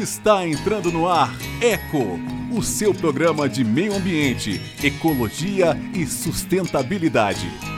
Está 0.00 0.48
entrando 0.48 0.90
no 0.90 1.06
ar 1.06 1.30
Eco, 1.60 2.18
o 2.50 2.62
seu 2.62 2.94
programa 2.94 3.46
de 3.46 3.62
meio 3.62 3.94
ambiente, 3.94 4.58
ecologia 4.82 5.78
e 5.92 6.06
sustentabilidade. 6.06 7.69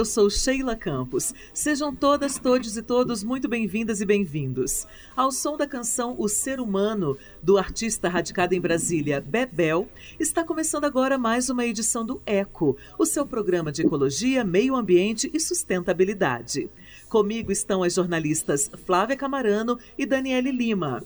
Eu 0.00 0.04
sou 0.06 0.30
Sheila 0.30 0.74
Campos. 0.74 1.34
Sejam 1.52 1.94
todas, 1.94 2.38
todos 2.38 2.74
e 2.74 2.80
todos 2.80 3.22
muito 3.22 3.46
bem-vindas 3.46 4.00
e 4.00 4.06
bem-vindos. 4.06 4.86
Ao 5.14 5.30
som 5.30 5.58
da 5.58 5.66
canção 5.66 6.14
O 6.16 6.26
Ser 6.26 6.58
Humano, 6.58 7.18
do 7.42 7.58
artista 7.58 8.08
radicado 8.08 8.54
em 8.54 8.60
Brasília, 8.62 9.20
Bebel, 9.20 9.86
está 10.18 10.42
começando 10.42 10.86
agora 10.86 11.18
mais 11.18 11.50
uma 11.50 11.66
edição 11.66 12.02
do 12.02 12.18
ECO, 12.24 12.78
o 12.98 13.04
seu 13.04 13.26
programa 13.26 13.70
de 13.70 13.82
ecologia, 13.82 14.42
meio 14.42 14.74
ambiente 14.74 15.30
e 15.34 15.38
sustentabilidade. 15.38 16.70
Comigo 17.10 17.52
estão 17.52 17.82
as 17.82 17.92
jornalistas 17.92 18.70
Flávia 18.86 19.18
Camarano 19.18 19.78
e 19.98 20.06
Daniele 20.06 20.50
Lima. 20.50 21.04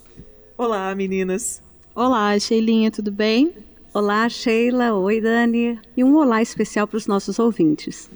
Olá, 0.57 0.95
meninas. 0.95 1.61
Olá, 1.97 2.39
Sheilinha, 2.39 2.93
tudo 2.93 3.11
bem? 3.11 3.53
Olá, 3.93 4.29
Sheila. 4.29 4.95
Oi, 4.95 5.21
Dani. 5.21 5.81
E 5.97 6.05
um 6.05 6.15
olá 6.15 6.41
especial 6.41 6.87
para 6.87 6.97
os 6.97 7.09
nossos 7.09 7.41
ouvintes. 7.41 8.09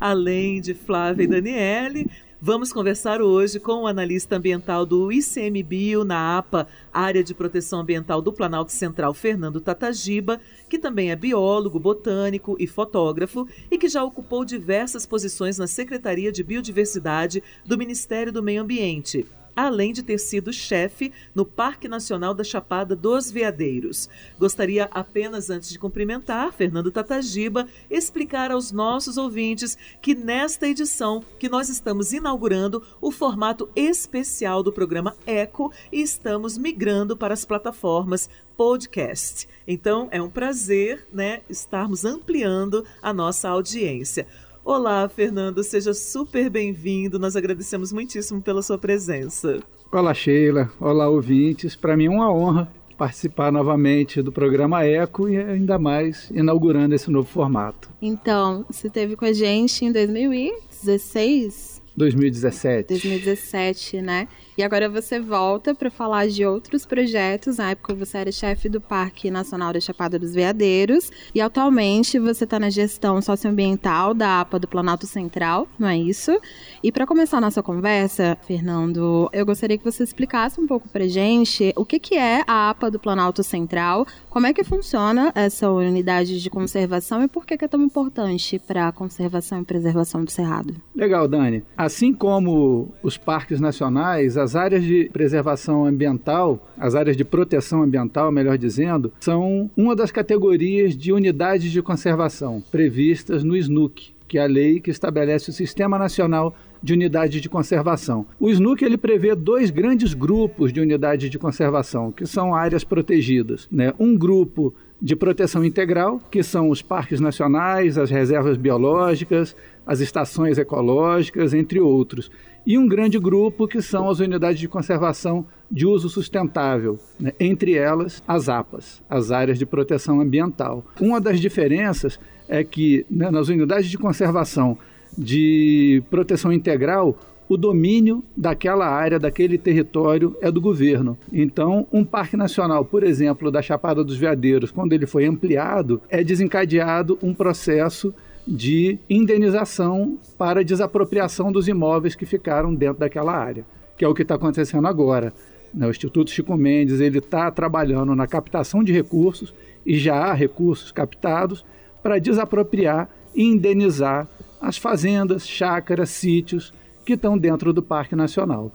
Além 0.00 0.62
de 0.62 0.72
Flávia 0.72 1.24
e 1.24 1.26
Daniele, 1.26 2.10
Vamos 2.42 2.72
conversar 2.72 3.20
hoje 3.20 3.60
com 3.60 3.82
o 3.82 3.86
analista 3.86 4.36
ambiental 4.36 4.86
do 4.86 5.12
ICMBio 5.12 6.06
na 6.06 6.38
APA, 6.38 6.66
Área 6.90 7.22
de 7.22 7.34
Proteção 7.34 7.80
Ambiental 7.80 8.22
do 8.22 8.32
Planalto 8.32 8.72
Central, 8.72 9.12
Fernando 9.12 9.60
Tatagiba, 9.60 10.40
que 10.66 10.78
também 10.78 11.10
é 11.10 11.16
biólogo, 11.16 11.78
botânico 11.78 12.56
e 12.58 12.66
fotógrafo 12.66 13.46
e 13.70 13.76
que 13.76 13.90
já 13.90 14.02
ocupou 14.02 14.42
diversas 14.42 15.04
posições 15.04 15.58
na 15.58 15.66
Secretaria 15.66 16.32
de 16.32 16.42
Biodiversidade 16.42 17.42
do 17.66 17.76
Ministério 17.76 18.32
do 18.32 18.42
Meio 18.42 18.62
Ambiente 18.62 19.26
além 19.66 19.92
de 19.92 20.02
ter 20.02 20.18
sido 20.18 20.52
chefe 20.52 21.12
no 21.34 21.44
Parque 21.44 21.88
Nacional 21.88 22.32
da 22.32 22.42
Chapada 22.42 22.96
dos 22.96 23.30
Veadeiros. 23.30 24.08
Gostaria 24.38 24.88
apenas, 24.90 25.50
antes 25.50 25.70
de 25.70 25.78
cumprimentar 25.78 26.52
Fernando 26.52 26.90
Tatagiba, 26.90 27.66
explicar 27.90 28.50
aos 28.50 28.72
nossos 28.72 29.16
ouvintes 29.16 29.76
que 30.00 30.14
nesta 30.14 30.66
edição 30.66 31.22
que 31.38 31.48
nós 31.48 31.68
estamos 31.68 32.12
inaugurando 32.12 32.82
o 33.00 33.10
formato 33.10 33.68
especial 33.76 34.62
do 34.62 34.72
programa 34.72 35.16
Eco 35.26 35.72
e 35.92 36.00
estamos 36.00 36.56
migrando 36.56 37.16
para 37.16 37.34
as 37.34 37.44
plataformas 37.44 38.28
podcast. 38.56 39.48
Então 39.66 40.08
é 40.10 40.20
um 40.20 40.28
prazer, 40.28 41.06
né, 41.12 41.40
estarmos 41.48 42.04
ampliando 42.04 42.84
a 43.00 43.12
nossa 43.12 43.48
audiência. 43.48 44.26
Olá, 44.72 45.08
Fernando, 45.08 45.64
seja 45.64 45.92
super 45.92 46.48
bem-vindo. 46.48 47.18
Nós 47.18 47.34
agradecemos 47.34 47.92
muitíssimo 47.92 48.40
pela 48.40 48.62
sua 48.62 48.78
presença. 48.78 49.58
Olá, 49.90 50.14
Sheila. 50.14 50.70
Olá, 50.78 51.08
ouvintes. 51.08 51.74
Para 51.74 51.96
mim 51.96 52.04
é 52.06 52.10
uma 52.10 52.32
honra 52.32 52.72
participar 52.96 53.50
novamente 53.50 54.22
do 54.22 54.30
programa 54.30 54.84
Eco 54.84 55.28
e 55.28 55.36
ainda 55.36 55.76
mais 55.76 56.30
inaugurando 56.30 56.94
esse 56.94 57.10
novo 57.10 57.26
formato. 57.26 57.90
Então, 58.00 58.64
você 58.70 58.86
esteve 58.86 59.16
com 59.16 59.24
a 59.24 59.32
gente 59.32 59.84
em 59.84 59.90
2016? 59.90 61.82
2017. 61.96 62.90
2017, 62.90 64.00
né? 64.00 64.28
E 64.60 64.62
agora 64.62 64.90
você 64.90 65.18
volta 65.18 65.74
para 65.74 65.90
falar 65.90 66.28
de 66.28 66.44
outros 66.44 66.84
projetos. 66.84 67.56
Na 67.56 67.70
época 67.70 67.94
você 67.94 68.18
era 68.18 68.30
chefe 68.30 68.68
do 68.68 68.78
Parque 68.78 69.30
Nacional 69.30 69.72
da 69.72 69.80
Chapada 69.80 70.18
dos 70.18 70.34
Veadeiros 70.34 71.10
e 71.34 71.40
atualmente 71.40 72.18
você 72.18 72.44
está 72.44 72.58
na 72.58 72.68
gestão 72.68 73.22
socioambiental 73.22 74.12
da 74.12 74.42
APA 74.42 74.58
do 74.58 74.68
Planalto 74.68 75.06
Central, 75.06 75.66
não 75.78 75.88
é 75.88 75.96
isso? 75.96 76.38
E 76.82 76.92
para 76.92 77.06
começar 77.06 77.38
a 77.38 77.40
nossa 77.40 77.62
conversa, 77.62 78.36
Fernando, 78.46 79.30
eu 79.32 79.46
gostaria 79.46 79.78
que 79.78 79.84
você 79.84 80.04
explicasse 80.04 80.60
um 80.60 80.66
pouco 80.66 80.90
para 80.90 81.08
gente 81.08 81.72
o 81.74 81.86
que, 81.86 81.98
que 81.98 82.16
é 82.16 82.44
a 82.46 82.68
APA 82.68 82.90
do 82.90 82.98
Planalto 82.98 83.42
Central, 83.42 84.06
como 84.28 84.46
é 84.46 84.52
que 84.52 84.62
funciona 84.62 85.32
essa 85.34 85.70
unidade 85.70 86.38
de 86.38 86.50
conservação 86.50 87.22
e 87.22 87.28
por 87.28 87.46
que, 87.46 87.56
que 87.56 87.64
é 87.64 87.68
tão 87.68 87.82
importante 87.82 88.58
para 88.58 88.88
a 88.88 88.92
conservação 88.92 89.62
e 89.62 89.64
preservação 89.64 90.22
do 90.22 90.30
Cerrado. 90.30 90.74
Legal, 90.94 91.26
Dani. 91.26 91.64
Assim 91.78 92.12
como 92.12 92.92
os 93.02 93.16
parques 93.16 93.58
nacionais, 93.58 94.36
as 94.36 94.49
as 94.50 94.56
áreas 94.56 94.82
de 94.82 95.08
preservação 95.12 95.86
ambiental, 95.86 96.68
as 96.76 96.96
áreas 96.96 97.16
de 97.16 97.24
proteção 97.24 97.84
ambiental, 97.84 98.32
melhor 98.32 98.58
dizendo, 98.58 99.12
são 99.20 99.70
uma 99.76 99.94
das 99.94 100.10
categorias 100.10 100.96
de 100.96 101.12
unidades 101.12 101.70
de 101.70 101.80
conservação 101.80 102.60
previstas 102.68 103.44
no 103.44 103.56
SNUC, 103.56 104.12
que 104.26 104.38
é 104.38 104.42
a 104.42 104.46
lei 104.46 104.80
que 104.80 104.90
estabelece 104.90 105.50
o 105.50 105.52
Sistema 105.52 105.96
Nacional 105.96 106.52
de 106.82 106.92
Unidades 106.94 107.40
de 107.40 107.48
Conservação. 107.48 108.26
O 108.40 108.50
SNUC 108.50 108.84
ele 108.84 108.96
prevê 108.96 109.36
dois 109.36 109.70
grandes 109.70 110.14
grupos 110.14 110.72
de 110.72 110.80
unidades 110.80 111.30
de 111.30 111.38
conservação, 111.38 112.10
que 112.10 112.26
são 112.26 112.52
áreas 112.52 112.82
protegidas. 112.82 113.68
Né? 113.70 113.94
Um 114.00 114.18
grupo 114.18 114.74
de 115.00 115.14
proteção 115.14 115.64
integral, 115.64 116.20
que 116.28 116.42
são 116.42 116.70
os 116.70 116.82
parques 116.82 117.20
nacionais, 117.20 117.96
as 117.96 118.10
reservas 118.10 118.56
biológicas, 118.56 119.54
as 119.86 120.00
estações 120.00 120.58
ecológicas, 120.58 121.54
entre 121.54 121.78
outros 121.78 122.30
e 122.66 122.78
um 122.78 122.86
grande 122.86 123.18
grupo 123.18 123.66
que 123.66 123.80
são 123.80 124.08
as 124.08 124.20
unidades 124.20 124.60
de 124.60 124.68
conservação 124.68 125.46
de 125.70 125.86
uso 125.86 126.08
sustentável, 126.08 126.98
né? 127.18 127.32
entre 127.38 127.74
elas 127.74 128.22
as 128.26 128.48
APAs, 128.48 129.02
as 129.08 129.30
áreas 129.30 129.58
de 129.58 129.66
proteção 129.66 130.20
ambiental. 130.20 130.84
Uma 131.00 131.20
das 131.20 131.40
diferenças 131.40 132.18
é 132.48 132.64
que 132.64 133.06
né, 133.10 133.30
nas 133.30 133.48
unidades 133.48 133.88
de 133.88 133.96
conservação 133.96 134.76
de 135.16 136.02
proteção 136.10 136.52
integral, 136.52 137.18
o 137.48 137.56
domínio 137.56 138.22
daquela 138.36 138.86
área, 138.86 139.18
daquele 139.18 139.58
território 139.58 140.36
é 140.40 140.50
do 140.50 140.60
governo. 140.60 141.18
Então, 141.32 141.86
um 141.92 142.04
parque 142.04 142.36
nacional, 142.36 142.84
por 142.84 143.02
exemplo, 143.02 143.50
da 143.50 143.60
Chapada 143.60 144.04
dos 144.04 144.16
Veadeiros, 144.16 144.70
quando 144.70 144.92
ele 144.92 145.06
foi 145.06 145.26
ampliado, 145.26 146.00
é 146.08 146.22
desencadeado 146.22 147.18
um 147.20 147.34
processo 147.34 148.14
de 148.50 148.98
indenização 149.08 150.18
para 150.36 150.64
desapropriação 150.64 151.52
dos 151.52 151.68
imóveis 151.68 152.16
que 152.16 152.26
ficaram 152.26 152.74
dentro 152.74 152.98
daquela 152.98 153.32
área, 153.32 153.64
que 153.96 154.04
é 154.04 154.08
o 154.08 154.14
que 154.14 154.22
está 154.22 154.34
acontecendo 154.34 154.88
agora. 154.88 155.32
Né? 155.72 155.86
O 155.86 155.90
Instituto 155.90 156.32
Chico 156.32 156.56
Mendes 156.56 156.98
ele 156.98 157.18
está 157.18 157.48
trabalhando 157.52 158.12
na 158.16 158.26
captação 158.26 158.82
de 158.82 158.92
recursos 158.92 159.54
e 159.86 159.96
já 159.96 160.16
há 160.16 160.34
recursos 160.34 160.90
captados 160.90 161.64
para 162.02 162.18
desapropriar 162.18 163.08
e 163.32 163.44
indenizar 163.44 164.26
as 164.60 164.76
fazendas, 164.76 165.48
chácaras, 165.48 166.10
sítios 166.10 166.74
que 167.06 167.12
estão 167.12 167.38
dentro 167.38 167.72
do 167.72 167.82
Parque 167.82 168.16
Nacional. 168.16 168.72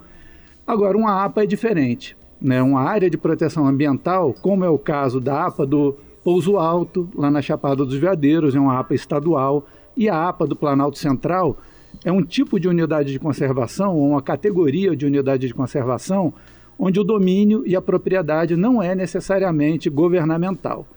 Agora, 0.65 0.97
uma 0.97 1.25
APA 1.25 1.43
é 1.43 1.45
diferente. 1.45 2.15
Né? 2.41 2.61
Uma 2.61 2.81
área 2.81 3.09
de 3.09 3.17
proteção 3.17 3.67
ambiental, 3.67 4.33
como 4.41 4.63
é 4.63 4.69
o 4.69 4.79
caso 4.79 5.19
da 5.19 5.45
APA 5.45 5.65
do 5.65 5.97
Pouso 6.25 6.57
Alto, 6.57 7.07
lá 7.13 7.29
na 7.29 7.39
Chapada 7.39 7.85
dos 7.85 7.93
Veadeiros, 7.93 8.55
é 8.55 8.59
uma 8.59 8.79
APA 8.79 8.95
estadual, 8.95 9.67
e 9.95 10.09
a 10.09 10.27
APA 10.27 10.47
do 10.47 10.55
Planalto 10.55 10.97
Central 10.97 11.55
é 12.03 12.11
um 12.11 12.23
tipo 12.23 12.59
de 12.59 12.67
unidade 12.67 13.11
de 13.11 13.19
conservação, 13.19 13.95
ou 13.95 14.09
uma 14.09 14.23
categoria 14.23 14.95
de 14.95 15.05
unidade 15.05 15.45
de 15.45 15.53
conservação, 15.53 16.33
onde 16.79 16.99
o 16.99 17.03
domínio 17.03 17.61
e 17.63 17.75
a 17.75 17.81
propriedade 17.81 18.55
não 18.55 18.81
é 18.81 18.95
necessariamente 18.95 19.87
governamental. 19.87 20.87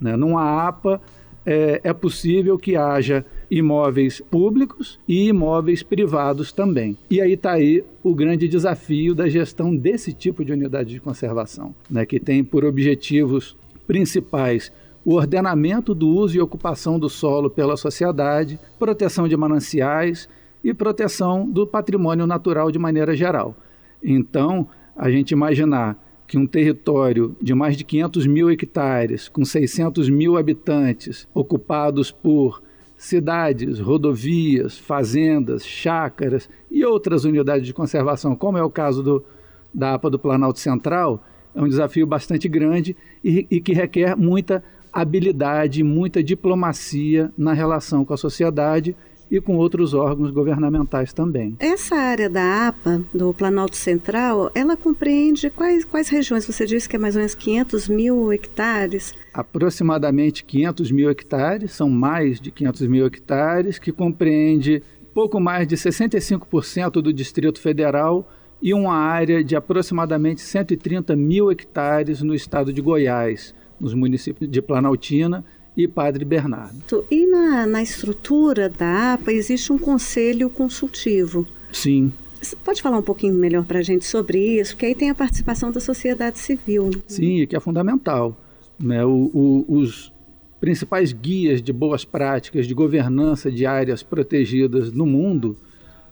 Né? 0.00 0.16
Numa 0.16 0.66
APA, 0.66 0.98
é, 1.44 1.82
é 1.84 1.92
possível 1.92 2.58
que 2.58 2.74
haja 2.74 3.26
imóveis 3.50 4.22
públicos 4.22 4.98
e 5.06 5.28
imóveis 5.28 5.82
privados 5.82 6.50
também. 6.50 6.96
E 7.10 7.20
aí 7.20 7.34
está 7.34 7.52
aí 7.52 7.84
o 8.02 8.14
grande 8.14 8.48
desafio 8.48 9.14
da 9.14 9.28
gestão 9.28 9.76
desse 9.76 10.14
tipo 10.14 10.42
de 10.42 10.50
unidade 10.50 10.88
de 10.88 11.00
conservação, 11.00 11.74
né, 11.90 12.06
que 12.06 12.18
tem 12.18 12.42
por 12.42 12.64
objetivos 12.64 13.54
principais 13.86 14.70
o 15.08 15.14
ordenamento 15.14 15.94
do 15.94 16.06
uso 16.06 16.36
e 16.36 16.40
ocupação 16.40 16.98
do 16.98 17.08
solo 17.08 17.48
pela 17.48 17.78
sociedade, 17.78 18.60
proteção 18.78 19.26
de 19.26 19.34
mananciais 19.38 20.28
e 20.62 20.74
proteção 20.74 21.48
do 21.48 21.66
patrimônio 21.66 22.26
natural 22.26 22.70
de 22.70 22.78
maneira 22.78 23.16
geral. 23.16 23.56
Então, 24.04 24.68
a 24.94 25.10
gente 25.10 25.30
imaginar 25.30 25.96
que 26.26 26.36
um 26.36 26.46
território 26.46 27.34
de 27.40 27.54
mais 27.54 27.74
de 27.74 27.84
500 27.84 28.26
mil 28.26 28.50
hectares, 28.50 29.30
com 29.30 29.46
600 29.46 30.10
mil 30.10 30.36
habitantes, 30.36 31.26
ocupados 31.32 32.10
por 32.10 32.62
cidades, 32.94 33.80
rodovias, 33.80 34.76
fazendas, 34.76 35.64
chácaras 35.64 36.50
e 36.70 36.84
outras 36.84 37.24
unidades 37.24 37.66
de 37.66 37.72
conservação, 37.72 38.36
como 38.36 38.58
é 38.58 38.62
o 38.62 38.68
caso 38.68 39.02
do, 39.02 39.24
da 39.72 39.94
APA 39.94 40.10
do 40.10 40.18
Planalto 40.18 40.58
Central, 40.58 41.24
é 41.54 41.62
um 41.62 41.68
desafio 41.68 42.06
bastante 42.06 42.46
grande 42.46 42.94
e, 43.24 43.46
e 43.50 43.58
que 43.58 43.72
requer 43.72 44.14
muita 44.14 44.62
habilidade, 45.00 45.82
muita 45.82 46.22
diplomacia 46.22 47.32
na 47.36 47.52
relação 47.52 48.04
com 48.04 48.14
a 48.14 48.16
sociedade 48.16 48.96
e 49.30 49.40
com 49.40 49.56
outros 49.56 49.92
órgãos 49.92 50.30
governamentais 50.30 51.12
também. 51.12 51.54
Essa 51.58 51.94
área 51.96 52.30
da 52.30 52.68
APA, 52.68 53.02
do 53.12 53.34
Planalto 53.34 53.76
Central, 53.76 54.50
ela 54.54 54.76
compreende 54.76 55.50
quais, 55.50 55.84
quais 55.84 56.08
regiões? 56.08 56.46
Você 56.46 56.64
disse 56.64 56.88
que 56.88 56.96
é 56.96 56.98
mais 56.98 57.14
ou 57.14 57.20
menos 57.20 57.34
500 57.34 57.88
mil 57.88 58.32
hectares? 58.32 59.14
Aproximadamente 59.32 60.44
500 60.44 60.90
mil 60.90 61.10
hectares, 61.10 61.72
são 61.72 61.90
mais 61.90 62.40
de 62.40 62.50
500 62.50 62.86
mil 62.86 63.06
hectares, 63.06 63.78
que 63.78 63.92
compreende 63.92 64.82
pouco 65.12 65.38
mais 65.38 65.66
de 65.66 65.76
65% 65.76 67.02
do 67.02 67.12
Distrito 67.12 67.60
Federal 67.60 68.30
e 68.60 68.74
uma 68.74 68.94
área 68.94 69.42
de 69.42 69.54
aproximadamente 69.54 70.40
130 70.40 71.14
mil 71.14 71.50
hectares 71.50 72.22
no 72.22 72.34
estado 72.34 72.72
de 72.72 72.80
Goiás, 72.80 73.54
nos 73.80 73.94
municípios 73.94 74.50
de 74.50 74.60
Planaltina 74.60 75.44
e 75.76 75.86
Padre 75.86 76.24
Bernardo. 76.24 77.04
E 77.10 77.26
na, 77.26 77.66
na 77.66 77.82
estrutura 77.82 78.68
da 78.68 79.14
APA 79.14 79.32
existe 79.32 79.72
um 79.72 79.78
conselho 79.78 80.50
consultivo. 80.50 81.46
Sim. 81.72 82.12
Você 82.40 82.56
pode 82.56 82.82
falar 82.82 82.98
um 82.98 83.02
pouquinho 83.02 83.34
melhor 83.34 83.64
para 83.64 83.78
a 83.78 83.82
gente 83.82 84.04
sobre 84.04 84.60
isso? 84.60 84.74
Porque 84.74 84.86
aí 84.86 84.94
tem 84.94 85.10
a 85.10 85.14
participação 85.14 85.70
da 85.70 85.80
sociedade 85.80 86.38
civil. 86.38 86.90
Sim, 87.06 87.46
que 87.46 87.56
é 87.56 87.60
fundamental. 87.60 88.36
Né? 88.78 89.04
O, 89.04 89.30
o, 89.32 89.64
os 89.68 90.12
principais 90.60 91.12
guias 91.12 91.62
de 91.62 91.72
boas 91.72 92.04
práticas 92.04 92.66
de 92.66 92.74
governança 92.74 93.50
de 93.50 93.66
áreas 93.66 94.02
protegidas 94.02 94.92
no 94.92 95.06
mundo, 95.06 95.56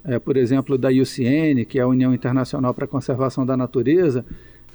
é, 0.04 0.18
por 0.18 0.36
exemplo, 0.36 0.78
da 0.78 0.90
IUCN, 0.90 1.64
que 1.64 1.78
é 1.78 1.82
a 1.82 1.88
União 1.88 2.14
Internacional 2.14 2.72
para 2.72 2.84
a 2.84 2.88
Conservação 2.88 3.44
da 3.44 3.56
Natureza, 3.56 4.24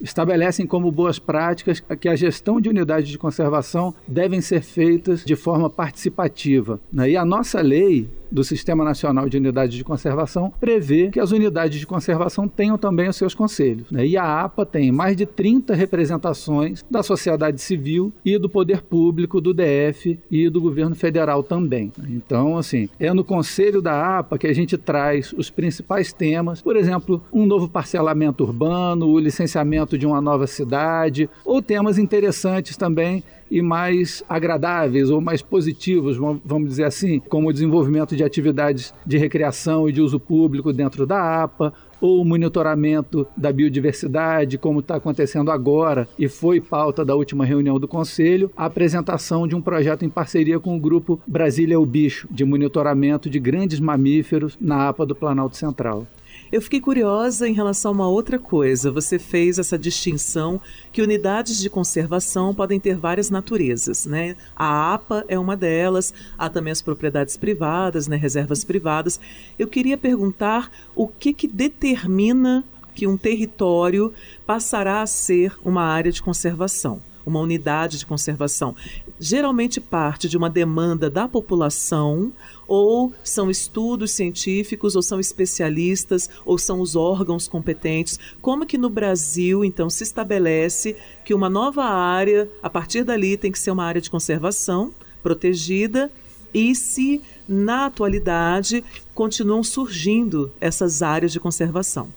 estabelecem 0.01 0.65
como 0.65 0.91
boas 0.91 1.19
práticas 1.19 1.81
que 1.99 2.09
a 2.09 2.15
gestão 2.15 2.59
de 2.59 2.69
unidades 2.69 3.09
de 3.09 3.17
conservação 3.17 3.93
devem 4.07 4.41
ser 4.41 4.61
feitas 4.61 5.23
de 5.23 5.35
forma 5.35 5.69
participativa. 5.69 6.79
Né? 6.91 7.11
E 7.11 7.17
a 7.17 7.25
nossa 7.25 7.61
lei 7.61 8.09
do 8.31 8.43
Sistema 8.43 8.83
Nacional 8.83 9.27
de 9.27 9.37
Unidades 9.37 9.75
de 9.75 9.83
Conservação 9.83 10.53
prevê 10.59 11.09
que 11.09 11.19
as 11.19 11.31
unidades 11.31 11.79
de 11.79 11.85
conservação 11.85 12.47
tenham 12.47 12.77
também 12.77 13.09
os 13.09 13.17
seus 13.17 13.35
conselhos. 13.35 13.91
Né? 13.91 14.07
E 14.07 14.17
a 14.17 14.41
APA 14.41 14.65
tem 14.65 14.91
mais 14.91 15.17
de 15.17 15.25
30 15.25 15.75
representações 15.75 16.83
da 16.89 17.03
sociedade 17.03 17.61
civil 17.61 18.13
e 18.23 18.37
do 18.37 18.49
poder 18.49 18.81
público 18.81 19.41
do 19.41 19.53
DF 19.53 20.17
e 20.29 20.49
do 20.49 20.61
governo 20.61 20.95
federal 20.95 21.43
também. 21.43 21.91
Então, 22.07 22.57
assim, 22.57 22.87
é 22.99 23.13
no 23.13 23.23
conselho 23.23 23.81
da 23.81 24.19
APA 24.19 24.37
que 24.37 24.47
a 24.47 24.53
gente 24.53 24.77
traz 24.77 25.33
os 25.33 25.49
principais 25.49 26.13
temas, 26.13 26.61
por 26.61 26.77
exemplo, 26.77 27.21
um 27.33 27.45
novo 27.45 27.67
parcelamento 27.67 28.43
urbano, 28.43 29.07
o 29.07 29.19
licenciamento 29.19 29.90
de 29.97 30.05
uma 30.05 30.21
nova 30.21 30.47
cidade, 30.47 31.29
ou 31.45 31.61
temas 31.61 31.97
interessantes 31.97 32.77
também 32.77 33.23
e 33.51 33.61
mais 33.61 34.23
agradáveis 34.29 35.09
ou 35.09 35.19
mais 35.19 35.41
positivos, 35.41 36.15
vamos 36.17 36.69
dizer 36.69 36.85
assim, 36.85 37.19
como 37.19 37.49
o 37.49 37.53
desenvolvimento 37.53 38.15
de 38.15 38.23
atividades 38.23 38.93
de 39.05 39.17
recreação 39.17 39.89
e 39.89 39.91
de 39.91 39.99
uso 39.99 40.17
público 40.19 40.71
dentro 40.71 41.05
da 41.05 41.43
APA, 41.43 41.73
ou 41.99 42.21
o 42.21 42.25
monitoramento 42.25 43.27
da 43.37 43.51
biodiversidade, 43.51 44.57
como 44.57 44.79
está 44.79 44.95
acontecendo 44.95 45.51
agora 45.51 46.07
e 46.17 46.27
foi 46.27 46.59
pauta 46.59 47.05
da 47.05 47.13
última 47.13 47.45
reunião 47.45 47.79
do 47.79 47.87
Conselho, 47.87 48.49
a 48.57 48.65
apresentação 48.65 49.47
de 49.47 49.55
um 49.55 49.61
projeto 49.61 50.03
em 50.03 50.09
parceria 50.09 50.59
com 50.59 50.75
o 50.75 50.79
grupo 50.79 51.21
Brasília 51.27 51.75
é 51.75 51.77
o 51.77 51.85
Bicho, 51.85 52.27
de 52.31 52.43
monitoramento 52.43 53.29
de 53.29 53.39
grandes 53.39 53.79
mamíferos 53.79 54.57
na 54.59 54.89
APA 54.89 55.05
do 55.05 55.13
Planalto 55.13 55.55
Central. 55.57 56.07
Eu 56.51 56.61
fiquei 56.61 56.81
curiosa 56.81 57.47
em 57.47 57.53
relação 57.53 57.91
a 57.91 57.93
uma 57.93 58.09
outra 58.09 58.37
coisa. 58.37 58.91
Você 58.91 59.17
fez 59.17 59.57
essa 59.57 59.79
distinção 59.79 60.59
que 60.91 61.01
unidades 61.01 61.57
de 61.57 61.69
conservação 61.69 62.53
podem 62.53 62.77
ter 62.77 62.97
várias 62.97 63.29
naturezas, 63.29 64.05
né? 64.05 64.35
A 64.53 64.93
APA 64.93 65.23
é 65.29 65.39
uma 65.39 65.55
delas, 65.55 66.13
há 66.37 66.49
também 66.49 66.71
as 66.71 66.81
propriedades 66.81 67.37
privadas, 67.37 68.09
né, 68.09 68.17
reservas 68.17 68.65
privadas. 68.65 69.17
Eu 69.57 69.69
queria 69.69 69.97
perguntar 69.97 70.69
o 70.93 71.07
que 71.07 71.31
que 71.31 71.47
determina 71.47 72.65
que 72.93 73.07
um 73.07 73.15
território 73.15 74.13
passará 74.45 75.01
a 75.01 75.07
ser 75.07 75.57
uma 75.63 75.83
área 75.83 76.11
de 76.11 76.21
conservação 76.21 77.01
uma 77.25 77.39
unidade 77.39 77.97
de 77.97 78.05
conservação, 78.05 78.75
geralmente 79.19 79.79
parte 79.79 80.27
de 80.27 80.37
uma 80.37 80.49
demanda 80.49 81.09
da 81.09 81.27
população, 81.27 82.31
ou 82.67 83.13
são 83.23 83.51
estudos 83.51 84.11
científicos, 84.11 84.95
ou 84.95 85.01
são 85.01 85.19
especialistas, 85.19 86.29
ou 86.45 86.57
são 86.57 86.79
os 86.79 86.95
órgãos 86.95 87.47
competentes. 87.47 88.17
Como 88.41 88.65
que 88.65 88.77
no 88.77 88.89
Brasil, 88.89 89.65
então, 89.65 89.89
se 89.89 90.03
estabelece 90.03 90.95
que 91.25 91.33
uma 91.33 91.49
nova 91.49 91.83
área, 91.83 92.49
a 92.63 92.69
partir 92.69 93.03
dali, 93.03 93.37
tem 93.37 93.51
que 93.51 93.59
ser 93.59 93.71
uma 93.71 93.83
área 93.83 94.01
de 94.01 94.09
conservação 94.09 94.93
protegida, 95.21 96.09
e 96.53 96.75
se 96.75 97.21
na 97.47 97.85
atualidade 97.85 98.83
continuam 99.13 99.63
surgindo 99.63 100.51
essas 100.59 101.01
áreas 101.01 101.31
de 101.31 101.39
conservação? 101.39 102.09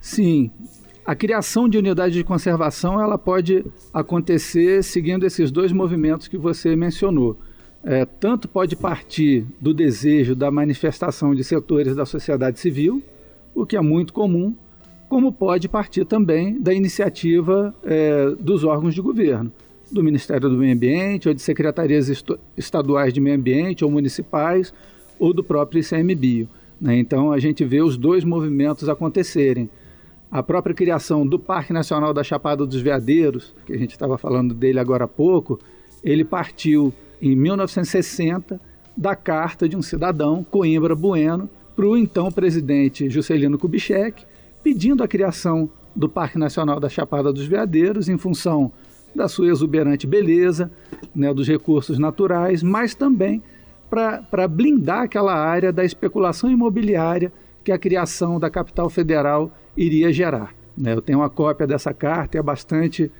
Sim, 0.00 0.50
a 1.04 1.14
criação 1.14 1.68
de 1.68 1.78
unidade 1.78 2.14
de 2.14 2.22
conservação 2.22 3.00
ela 3.00 3.18
pode 3.18 3.64
acontecer 3.92 4.84
seguindo 4.84 5.26
esses 5.26 5.50
dois 5.50 5.72
movimentos 5.72 6.28
que 6.28 6.38
você 6.38 6.76
mencionou. 6.76 7.36
É, 7.84 8.04
tanto 8.04 8.48
pode 8.48 8.76
partir 8.76 9.44
do 9.60 9.74
desejo 9.74 10.36
da 10.36 10.50
manifestação 10.50 11.34
de 11.34 11.42
setores 11.42 11.96
da 11.96 12.06
sociedade 12.06 12.60
civil, 12.60 13.02
o 13.52 13.66
que 13.66 13.76
é 13.76 13.80
muito 13.80 14.12
comum, 14.12 14.54
como 15.08 15.32
pode 15.32 15.68
partir 15.68 16.04
também 16.04 16.60
da 16.60 16.72
iniciativa 16.72 17.74
é, 17.82 18.30
dos 18.38 18.62
órgãos 18.62 18.94
de 18.94 19.00
governo, 19.00 19.52
do 19.90 20.02
Ministério 20.02 20.48
do 20.48 20.56
Meio 20.56 20.72
Ambiente, 20.72 21.28
ou 21.28 21.34
de 21.34 21.42
secretarias 21.42 22.10
estaduais 22.56 23.12
de 23.12 23.20
meio 23.20 23.36
ambiente, 23.36 23.84
ou 23.84 23.90
municipais, 23.90 24.72
ou 25.18 25.34
do 25.34 25.42
próprio 25.42 25.80
ICMBio. 25.80 26.48
Né? 26.80 26.96
Então 26.96 27.32
a 27.32 27.40
gente 27.40 27.64
vê 27.64 27.82
os 27.82 27.96
dois 27.96 28.22
movimentos 28.22 28.88
acontecerem 28.88 29.68
a 30.32 30.42
própria 30.42 30.74
criação 30.74 31.26
do 31.26 31.38
Parque 31.38 31.74
Nacional 31.74 32.14
da 32.14 32.24
Chapada 32.24 32.64
dos 32.64 32.80
Veadeiros, 32.80 33.54
que 33.66 33.74
a 33.74 33.76
gente 33.76 33.90
estava 33.90 34.16
falando 34.16 34.54
dele 34.54 34.78
agora 34.78 35.04
há 35.04 35.08
pouco, 35.08 35.60
ele 36.02 36.24
partiu 36.24 36.90
em 37.20 37.36
1960 37.36 38.58
da 38.96 39.14
carta 39.14 39.68
de 39.68 39.76
um 39.76 39.82
cidadão, 39.82 40.42
Coimbra 40.42 40.94
Bueno, 40.94 41.50
para 41.76 41.84
o 41.84 41.98
então 41.98 42.32
presidente 42.32 43.10
Juscelino 43.10 43.58
Kubitschek, 43.58 44.24
pedindo 44.62 45.04
a 45.04 45.08
criação 45.08 45.68
do 45.94 46.08
Parque 46.08 46.38
Nacional 46.38 46.80
da 46.80 46.88
Chapada 46.88 47.30
dos 47.30 47.44
Veadeiros 47.44 48.08
em 48.08 48.16
função 48.16 48.72
da 49.14 49.28
sua 49.28 49.48
exuberante 49.48 50.06
beleza, 50.06 50.70
né, 51.14 51.34
dos 51.34 51.46
recursos 51.46 51.98
naturais, 51.98 52.62
mas 52.62 52.94
também 52.94 53.42
para 53.90 54.48
blindar 54.48 55.02
aquela 55.02 55.34
área 55.34 55.70
da 55.70 55.84
especulação 55.84 56.50
imobiliária 56.50 57.30
que 57.62 57.72
a 57.72 57.78
criação 57.78 58.38
da 58.38 58.50
capital 58.50 58.88
federal 58.90 59.50
iria 59.76 60.12
gerar. 60.12 60.54
Né? 60.76 60.94
Eu 60.94 61.02
tenho 61.02 61.18
uma 61.20 61.30
cópia 61.30 61.66
dessa 61.66 61.92
carta, 61.92 62.38
é 62.38 62.42
bastante 62.42 63.10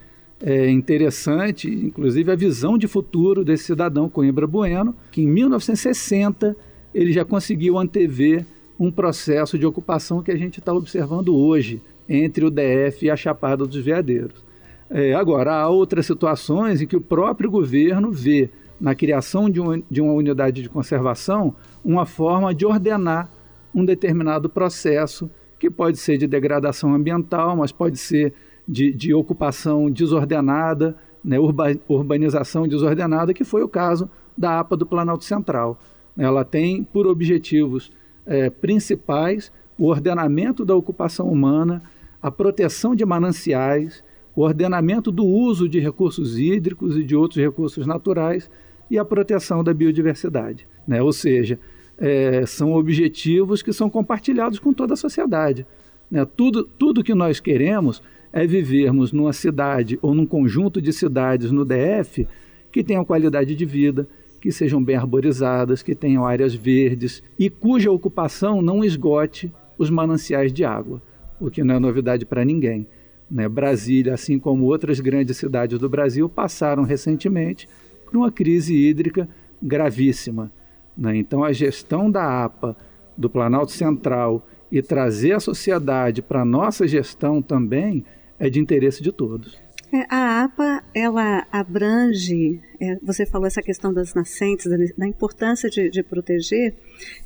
é, 0.41 0.69
interessante, 0.71 1.69
inclusive 1.69 2.31
a 2.31 2.37
visão 2.37 2.77
de 2.77 2.89
futuro 2.89 3.45
desse 3.45 3.65
cidadão 3.65 4.09
Coimbra 4.09 4.47
Bueno, 4.47 4.95
que 5.11 5.23
em 5.23 5.29
1960 5.29 6.57
ele 6.95 7.13
já 7.13 7.25
conseguiu 7.25 7.79
antever 7.79 8.45
um 8.79 8.91
processo 8.91 9.59
de 9.59 9.65
ocupação 9.65 10.23
que 10.23 10.31
a 10.31 10.37
gente 10.37 10.59
está 10.59 10.73
observando 10.73 11.35
hoje 11.35 11.81
entre 12.09 12.45
o 12.45 12.51
DF 12.51 13.07
e 13.07 13.11
a 13.11 13.17
Chapada 13.17 13.65
dos 13.65 13.77
Veadeiros. 13.77 14.43
É, 14.91 15.15
agora, 15.15 15.55
há 15.55 15.69
outras 15.69 16.05
situações 16.05 16.83
em 16.83 16.87
que 16.87 16.97
o 16.97 17.01
próprio 17.01 17.51
governo 17.51 18.11
vê 18.11 18.51
na 18.81 18.95
criação 18.95 19.49
de, 19.49 19.61
um, 19.61 19.83
de 19.89 20.01
uma 20.01 20.13
unidade 20.13 20.61
de 20.61 20.69
conservação 20.69 21.55
uma 21.85 22.05
forma 22.05 22.53
de 22.53 22.67
ordenar 22.67 23.32
um 23.75 23.85
determinado 23.85 24.49
processo 24.49 25.31
que 25.59 25.71
pode 25.71 25.97
ser 25.99 26.19
de 26.19 26.26
degradação 26.26 26.95
ambiental, 26.95 27.57
mas 27.57 27.71
pode 27.71 27.97
ser 27.97 28.35
de, 28.67 28.93
de 28.93 29.14
ocupação 29.14 29.91
desordenada, 29.91 30.97
né, 31.25 31.38
urba, 31.38 31.76
urbanização 31.88 32.67
desordenada, 32.67 33.33
que 33.33 33.45
foi 33.45 33.62
o 33.62 33.69
caso 33.69 34.11
da 34.37 34.61
APA 34.61 34.76
do 34.76 34.87
Planalto 34.87 35.25
Central. 35.25 35.81
Ela 36.17 36.45
tem 36.45 36.83
por 36.83 37.07
objetivos 37.07 37.91
é, 38.26 38.50
principais 38.50 39.52
o 39.79 39.87
ordenamento 39.87 40.64
da 40.64 40.75
ocupação 40.75 41.29
humana, 41.29 41.83
a 42.21 42.31
proteção 42.31 42.95
de 42.95 43.05
mananciais, 43.05 44.02
o 44.35 44.43
ordenamento 44.43 45.11
do 45.11 45.25
uso 45.25 45.69
de 45.69 45.79
recursos 45.79 46.38
hídricos 46.38 46.97
e 46.97 47.05
de 47.05 47.14
outros 47.17 47.43
recursos 47.43 47.87
naturais 47.87 48.50
e 48.91 48.99
a 48.99 49.05
proteção 49.05 49.62
da 49.62 49.73
biodiversidade. 49.73 50.67
Né? 50.87 51.02
Ou 51.02 51.12
seja, 51.12 51.59
é, 52.02 52.44
são 52.44 52.73
objetivos 52.73 53.62
que 53.62 53.73
são 53.73 53.88
compartilhados 53.88 54.59
com 54.59 54.73
toda 54.73 54.94
a 54.94 54.97
sociedade. 54.97 55.64
Né? 56.11 56.26
Tudo, 56.37 56.64
tudo 56.64 57.04
que 57.04 57.14
nós 57.14 57.38
queremos 57.38 58.02
é 58.32 58.44
vivermos 58.44 59.12
numa 59.12 59.32
cidade 59.32 60.00
ou 60.02 60.12
num 60.12 60.26
conjunto 60.26 60.82
de 60.82 60.92
cidades 60.92 61.52
no 61.52 61.64
DF 61.64 62.26
que 62.73 62.82
tenham 62.82 63.04
qualidade 63.04 63.54
de 63.54 63.64
vida, 63.64 64.09
que 64.40 64.50
sejam 64.50 64.82
bem 64.82 64.97
arborizadas, 64.97 65.80
que 65.80 65.94
tenham 65.94 66.26
áreas 66.26 66.52
verdes 66.52 67.23
e 67.38 67.49
cuja 67.49 67.92
ocupação 67.92 68.61
não 68.61 68.85
esgote 68.85 69.52
os 69.78 69.88
mananciais 69.88 70.52
de 70.52 70.64
água, 70.64 71.00
o 71.38 71.50
que 71.50 71.62
não 71.62 71.76
é 71.76 71.78
novidade 71.78 72.26
para 72.26 72.44
ninguém. 72.44 72.85
Né? 73.30 73.49
Brasília, 73.49 74.14
assim 74.14 74.40
como 74.40 74.64
outras 74.64 74.99
grandes 74.99 75.37
cidades 75.37 75.78
do 75.78 75.88
Brasil, 75.88 76.28
passaram 76.28 76.82
recentemente 76.82 77.68
por 78.04 78.16
uma 78.16 78.32
crise 78.32 78.75
hídrica 78.75 79.28
gravíssima. 79.62 80.50
Né? 80.97 81.17
Então, 81.17 81.43
a 81.43 81.53
gestão 81.53 82.11
da 82.11 82.45
APA, 82.45 82.77
do 83.17 83.29
Planalto 83.29 83.73
Central, 83.73 84.47
e 84.71 84.81
trazer 84.81 85.33
a 85.33 85.41
sociedade 85.41 86.23
para 86.23 86.41
a 86.41 86.45
nossa 86.47 86.89
gestão 86.89 87.43
também 87.43 88.05
é 88.39 88.49
de 88.49 88.59
interesse 88.59 89.03
de 89.03 89.13
todos. 89.13 89.61
É, 89.93 90.07
a 90.09 90.45
APA, 90.45 90.83
ela 90.95 91.47
abrange, 91.53 92.59
é, 92.81 92.97
você 93.03 93.27
falou 93.27 93.47
essa 93.47 93.61
questão 93.61 93.93
das 93.93 94.15
nascentes, 94.15 94.65
da, 94.65 94.79
da 94.97 95.07
importância 95.07 95.69
de, 95.69 95.91
de, 95.91 96.03
proteger. 96.03 96.75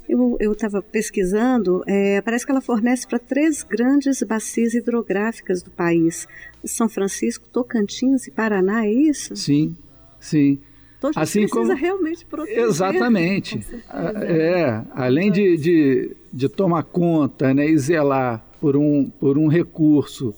Eu 0.09 0.51
estava 0.51 0.83
pesquisando, 0.83 1.85
é, 1.87 2.21
parece 2.21 2.45
que 2.45 2.51
ela 2.51 2.61
fornece 2.61 3.07
para 3.07 3.21
três 3.21 3.63
grandes 3.63 4.21
bacias 4.25 4.75
hidrográficas 4.75 5.63
do 5.63 5.71
país: 5.71 6.27
São 6.65 6.89
Francisco, 6.89 7.49
Tocantins 7.49 8.27
e 8.27 8.33
Paraná, 8.33 8.85
é 8.85 8.93
isso? 8.93 9.37
Sim, 9.37 9.77
sim. 10.19 10.59
Então 10.99 11.11
a 11.11 11.13
gente 11.13 11.23
assim 11.23 11.41
precisa 11.41 11.75
como... 11.75 11.81
realmente 11.81 12.25
proteger. 12.25 12.65
Exatamente. 12.65 13.67
É, 13.91 14.83
além 14.93 15.31
de, 15.31 15.57
de, 15.57 16.17
de, 16.33 16.49
tomar 16.49 16.85
conta 16.85 17.53
né, 17.53 17.69
e 17.69 17.79
zelar 17.79 18.45
por 18.61 18.77
um, 18.77 19.11
por 19.21 19.37
um 19.37 19.49
recurso, 19.49 20.35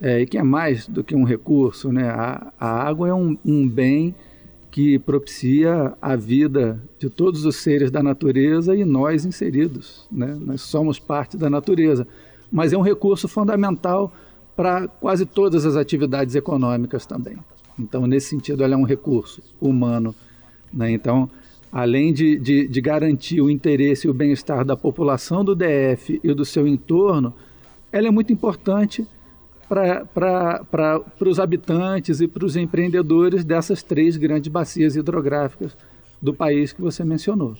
é, 0.00 0.20
e 0.20 0.26
que 0.26 0.38
é 0.38 0.42
mais 0.42 0.86
do 0.86 1.02
que 1.02 1.14
um 1.14 1.24
recurso, 1.24 1.92
né? 1.92 2.08
a, 2.08 2.52
a 2.58 2.88
água 2.88 3.08
é 3.08 3.14
um, 3.14 3.36
um 3.44 3.68
bem 3.68 4.14
que 4.70 4.98
propicia 4.98 5.94
a 6.02 6.14
vida 6.14 6.78
de 6.98 7.08
todos 7.08 7.46
os 7.46 7.56
seres 7.56 7.90
da 7.90 8.02
natureza 8.02 8.76
e 8.76 8.84
nós 8.84 9.24
inseridos. 9.24 10.06
Né? 10.12 10.36
Nós 10.38 10.60
somos 10.60 10.98
parte 10.98 11.36
da 11.36 11.48
natureza. 11.48 12.06
Mas 12.52 12.74
é 12.74 12.76
um 12.76 12.82
recurso 12.82 13.26
fundamental 13.26 14.12
para 14.54 14.86
quase 14.86 15.24
todas 15.24 15.64
as 15.64 15.76
atividades 15.76 16.34
econômicas 16.34 17.06
também. 17.06 17.38
Então, 17.78 18.06
nesse 18.06 18.28
sentido, 18.28 18.64
ela 18.64 18.74
é 18.74 18.76
um 18.76 18.84
recurso 18.84 19.42
humano. 19.60 20.14
Né? 20.72 20.90
Então, 20.92 21.30
além 21.70 22.12
de, 22.12 22.38
de, 22.38 22.66
de, 22.66 22.80
garantir 22.80 23.40
o 23.40 23.50
interesse 23.50 24.06
e 24.06 24.10
o 24.10 24.14
bem-estar 24.14 24.64
da 24.64 24.76
população 24.76 25.44
do 25.44 25.54
DF 25.54 26.20
e 26.22 26.32
do 26.32 26.44
seu 26.44 26.66
entorno, 26.66 27.34
ela 27.92 28.08
é 28.08 28.10
muito 28.10 28.32
importante 28.32 29.06
para 29.68 31.02
os 31.20 31.40
habitantes 31.40 32.20
e 32.20 32.28
para 32.28 32.44
os 32.44 32.56
empreendedores 32.56 33.44
dessas 33.44 33.82
três 33.82 34.16
grandes 34.16 34.50
bacias 34.50 34.96
hidrográficas 34.96 35.76
do 36.22 36.32
país 36.32 36.72
que 36.72 36.80
você 36.80 37.04
mencionou. 37.04 37.54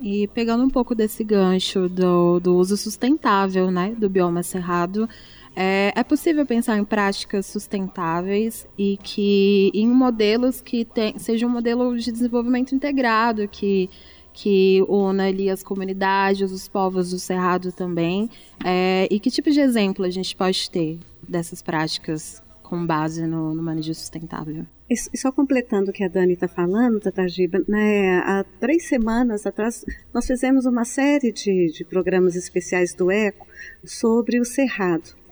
E 0.00 0.26
pegando 0.28 0.64
um 0.64 0.70
pouco 0.70 0.94
desse 0.94 1.22
gancho 1.22 1.88
do, 1.88 2.40
do 2.40 2.56
uso 2.56 2.76
sustentável 2.76 3.70
né, 3.70 3.94
do 3.96 4.08
bioma 4.08 4.42
cerrado, 4.42 5.08
é, 5.56 5.92
é, 5.94 6.02
possível 6.02 6.44
pensar 6.44 6.76
em 6.78 6.84
práticas 6.84 7.46
sustentáveis 7.46 8.66
e 8.76 8.98
que 9.02 9.70
em 9.72 9.88
modelos 9.88 10.60
que 10.60 10.84
tem, 10.84 11.18
seja 11.18 11.46
um 11.46 11.50
modelo 11.50 11.96
de 11.96 12.10
desenvolvimento 12.10 12.74
integrado, 12.74 13.46
que, 13.46 13.88
que 14.32 14.84
una 14.88 15.26
ali 15.26 15.48
as 15.48 15.62
comunidades, 15.62 16.50
os 16.50 16.68
povos 16.68 17.10
do 17.10 17.18
Cerrado 17.18 17.70
também. 17.70 18.28
É, 18.64 19.06
e 19.10 19.20
que 19.20 19.30
tipo 19.30 19.50
de 19.50 19.60
exemplo 19.60 20.04
a 20.04 20.10
gente 20.10 20.34
pode 20.34 20.68
ter 20.70 20.98
dessas 21.26 21.62
práticas 21.62 22.42
com 22.62 22.84
base 22.84 23.24
no, 23.24 23.54
no 23.54 23.62
manejo 23.62 23.94
sustentável? 23.94 24.66
E 24.90 25.16
só 25.16 25.30
completando 25.30 25.90
o 25.90 25.94
que 25.94 26.04
a 26.04 26.08
Dani 26.08 26.34
está 26.34 26.48
falando, 26.48 27.00
Tatajiba, 27.00 27.62
né, 27.66 28.18
há 28.18 28.44
três 28.60 28.86
semanas 28.86 29.46
atrás 29.46 29.84
nós 30.12 30.26
fizemos 30.26 30.66
uma 30.66 30.84
série 30.84 31.32
de, 31.32 31.72
de 31.72 31.84
programas 31.84 32.34
especiais 32.34 32.92
do 32.92 33.10
ECO 33.10 33.46
sobre 33.84 34.40
o 34.40 34.44
Cerrado 34.44 35.23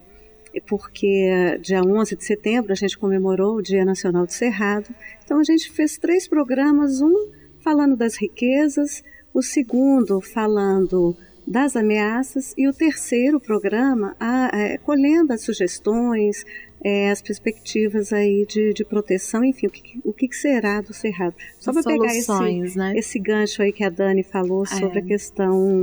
porque 0.61 1.59
dia 1.61 1.83
11 1.83 2.17
de 2.17 2.25
setembro 2.25 2.73
a 2.73 2.77
gente 2.77 2.99
comemorou 2.99 3.57
o 3.57 3.63
Dia 3.63 3.85
Nacional 3.85 4.27
do 4.27 4.33
Cerrado. 4.33 4.95
Então 5.25 5.39
a 5.39 5.45
gente 5.45 5.71
fez 5.71 5.97
três 5.97 6.29
programas, 6.29 7.01
um 7.01 7.31
falando 7.61 7.97
das 7.97 8.17
riquezas, 8.17 9.03
o 9.33 9.43
segundo 9.43 10.21
falando 10.21 11.17
das 11.47 11.75
ameaças 11.75 12.55
e 12.57 12.69
o 12.69 12.73
terceiro 12.73 13.41
programa 13.41 14.15
a, 14.21 14.47
a, 14.47 14.79
colhendo 14.79 15.33
as 15.33 15.43
sugestões, 15.43 16.45
é, 16.85 17.11
as 17.11 17.23
perspectivas 17.23 18.13
aí 18.13 18.45
de, 18.47 18.73
de 18.73 18.85
proteção, 18.85 19.45
enfim, 19.45 19.67
o 19.67 19.71
que, 19.71 20.01
o 20.05 20.13
que 20.13 20.33
será 20.35 20.81
do 20.81 20.93
Cerrado. 20.93 21.35
Só 21.59 21.73
para 21.73 21.83
pegar 21.83 22.15
esse, 22.15 22.79
né? 22.79 22.93
esse 22.97 23.19
gancho 23.19 23.63
aí 23.63 23.73
que 23.73 23.85
a 23.85 23.89
Dani 23.89 24.23
falou 24.23 24.67
sobre 24.67 24.99
é. 24.99 25.03
a 25.03 25.05
questão 25.05 25.83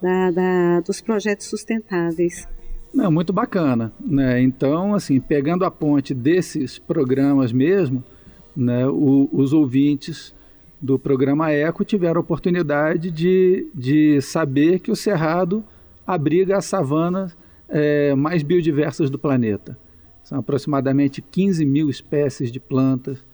da, 0.00 0.30
da, 0.30 0.80
dos 0.80 1.00
projetos 1.00 1.46
sustentáveis. 1.46 2.46
Não, 2.92 3.10
muito 3.10 3.32
bacana. 3.32 3.92
Né? 4.00 4.42
Então, 4.42 4.94
assim, 4.94 5.20
pegando 5.20 5.64
a 5.64 5.70
ponte 5.70 6.12
desses 6.12 6.78
programas 6.78 7.52
mesmo, 7.52 8.02
né, 8.56 8.86
o, 8.86 9.28
os 9.32 9.52
ouvintes 9.52 10.34
do 10.80 10.98
programa 10.98 11.52
Eco 11.52 11.84
tiveram 11.84 12.18
a 12.18 12.22
oportunidade 12.22 13.10
de, 13.10 13.68
de 13.74 14.20
saber 14.20 14.80
que 14.80 14.90
o 14.90 14.96
Cerrado 14.96 15.62
abriga 16.06 16.56
as 16.56 16.64
savanas 16.64 17.36
é, 17.68 18.14
mais 18.14 18.42
biodiversas 18.42 19.10
do 19.10 19.18
planeta. 19.18 19.78
São 20.24 20.38
aproximadamente 20.38 21.22
15 21.22 21.64
mil 21.64 21.90
espécies 21.90 22.50
de 22.50 22.58
plantas, 22.58 23.24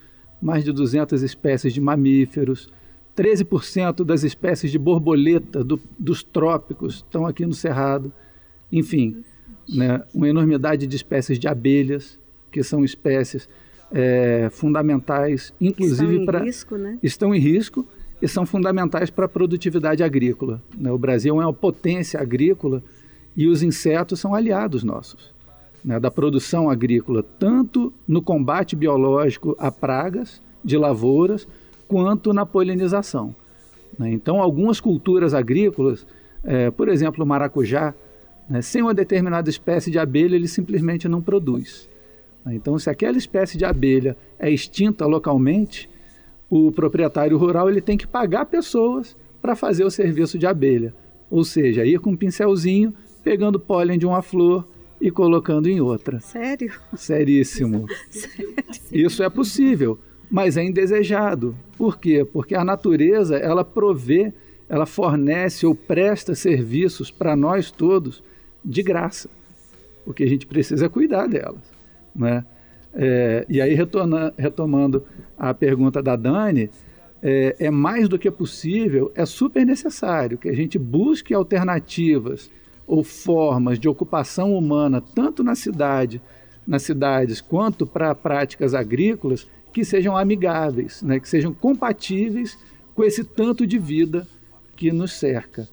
mais 0.40 0.64
de 0.64 0.72
200 0.72 1.22
espécies 1.22 1.72
de 1.72 1.80
mamíferos, 1.80 2.70
13% 3.16 4.04
das 4.04 4.22
espécies 4.22 4.70
de 4.70 4.78
borboleta 4.78 5.64
do, 5.64 5.80
dos 5.98 6.22
trópicos 6.22 6.96
estão 6.96 7.26
aqui 7.26 7.46
no 7.46 7.54
Cerrado. 7.54 8.12
Enfim, 8.70 9.25
né, 9.68 10.02
uma 10.14 10.28
enormidade 10.28 10.87
de 10.87 10.96
espécies 10.96 11.38
de 11.38 11.49
abelhas, 11.49 12.18
que 12.50 12.62
são 12.62 12.85
espécies 12.85 13.49
é, 13.92 14.49
fundamentais, 14.50 15.52
inclusive 15.61 16.25
para. 16.25 16.44
Né? 16.44 16.99
Estão 17.02 17.35
em 17.35 17.38
risco 17.38 17.87
e 18.20 18.26
são 18.26 18.46
fundamentais 18.46 19.11
para 19.11 19.26
a 19.26 19.28
produtividade 19.28 20.02
agrícola. 20.02 20.62
Né? 20.76 20.90
O 20.90 20.99
Brasil 20.99 21.40
é 21.40 21.44
uma 21.44 21.52
potência 21.52 22.20
agrícola 22.20 22.82
e 23.37 23.46
os 23.46 23.62
insetos 23.62 24.18
são 24.18 24.35
aliados 24.35 24.82
nossos. 24.82 25.35
Né, 25.85 26.00
da 26.00 26.11
produção 26.11 26.68
agrícola, 26.68 27.25
tanto 27.38 27.92
no 28.08 28.20
combate 28.20 28.75
biológico 28.75 29.54
a 29.56 29.70
pragas 29.70 30.42
de 30.64 30.76
lavouras, 30.76 31.46
quanto 31.87 32.32
na 32.32 32.44
polinização. 32.44 33.32
Né? 33.96 34.11
Então, 34.11 34.40
algumas 34.40 34.80
culturas 34.80 35.32
agrícolas, 35.32 36.04
é, 36.42 36.73
por 36.73 36.88
exemplo, 36.88 37.25
o 37.25 37.26
maracujá, 37.26 37.94
né? 38.48 38.62
Sem 38.62 38.82
uma 38.82 38.94
determinada 38.94 39.50
espécie 39.50 39.90
de 39.90 39.98
abelha, 39.98 40.36
ele 40.36 40.48
simplesmente 40.48 41.08
não 41.08 41.20
produz. 41.20 41.88
Então, 42.46 42.78
se 42.78 42.88
aquela 42.88 43.18
espécie 43.18 43.58
de 43.58 43.64
abelha 43.64 44.16
é 44.38 44.48
extinta 44.48 45.04
localmente, 45.04 45.90
o 46.48 46.70
proprietário 46.70 47.36
rural 47.36 47.68
ele 47.68 47.80
tem 47.80 47.98
que 47.98 48.06
pagar 48.06 48.46
pessoas 48.46 49.16
para 49.42 49.56
fazer 49.56 49.84
o 49.84 49.90
serviço 49.90 50.38
de 50.38 50.46
abelha. 50.46 50.94
Ou 51.28 51.42
seja, 51.42 51.84
ir 51.84 51.98
com 51.98 52.10
um 52.10 52.16
pincelzinho, 52.16 52.94
pegando 53.24 53.58
pólen 53.58 53.98
de 53.98 54.06
uma 54.06 54.22
flor 54.22 54.66
e 55.00 55.10
colocando 55.10 55.68
em 55.68 55.80
outra. 55.80 56.20
Sério? 56.20 56.72
Seríssimo. 56.94 57.86
Sério? 58.08 58.54
Isso 58.92 59.24
é 59.24 59.28
possível, 59.28 59.98
mas 60.30 60.56
é 60.56 60.62
indesejado. 60.62 61.56
Por 61.76 61.98
quê? 61.98 62.24
Porque 62.24 62.54
a 62.54 62.64
natureza, 62.64 63.36
ela 63.36 63.64
provê, 63.64 64.32
ela 64.68 64.86
fornece 64.86 65.66
ou 65.66 65.74
presta 65.74 66.36
serviços 66.36 67.10
para 67.10 67.34
nós 67.34 67.72
todos 67.72 68.22
de 68.66 68.82
graça. 68.82 69.30
O 70.04 70.12
que 70.12 70.25
a 70.25 70.28
gente 70.28 70.46
precisa 70.46 70.87
é 70.87 70.88
cuidar 70.88 71.28
delas. 71.28 71.62
Né? 72.14 72.44
É, 72.92 73.46
e 73.49 73.61
aí, 73.61 73.75
retorna, 73.75 74.35
retomando 74.37 75.04
a 75.38 75.54
pergunta 75.54 76.02
da 76.02 76.16
Dani, 76.16 76.68
é, 77.23 77.56
é, 77.58 77.70
mais 77.70 78.08
do 78.08 78.18
que 78.18 78.30
possível, 78.30 79.12
é 79.14 79.25
super 79.25 79.64
necessário 79.64 80.37
que 80.37 80.49
a 80.49 80.54
gente 80.54 80.78
busque 80.78 81.32
alternativas 81.32 82.50
ou 82.87 83.02
formas 83.02 83.78
de 83.78 83.88
ocupação 83.88 84.56
humana, 84.56 85.00
tanto 85.00 85.42
na 85.42 85.54
cidade, 85.54 86.20
nas 86.66 86.82
cidades, 86.82 87.40
quanto 87.40 87.87
para 87.87 88.14
práticas 88.14 88.75
agrícolas, 88.75 89.46
que 89.73 89.85
sejam 89.85 90.16
amigáveis, 90.16 91.02
né? 91.02 91.20
que 91.20 91.28
sejam 91.28 91.52
compatíveis 91.52 92.58
com 92.94 93.04
esse 93.04 93.23
tanto 93.23 93.66
de 93.66 93.78
vida 93.78 94.26
que 94.75 94.90
nos 94.90 95.12
cerca. 95.12 95.68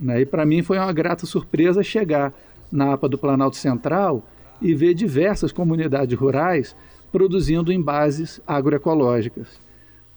Né? 0.00 0.22
E 0.22 0.26
para 0.26 0.46
mim 0.46 0.62
foi 0.62 0.78
uma 0.78 0.92
grata 0.92 1.26
surpresa 1.26 1.82
chegar 1.82 2.32
na 2.70 2.92
APA 2.92 3.08
do 3.08 3.18
Planalto 3.18 3.56
Central 3.56 4.22
e 4.60 4.74
ver 4.74 4.94
diversas 4.94 5.52
comunidades 5.52 6.18
rurais 6.18 6.76
produzindo 7.10 7.72
em 7.72 7.80
bases 7.80 8.40
agroecológicas. 8.46 9.60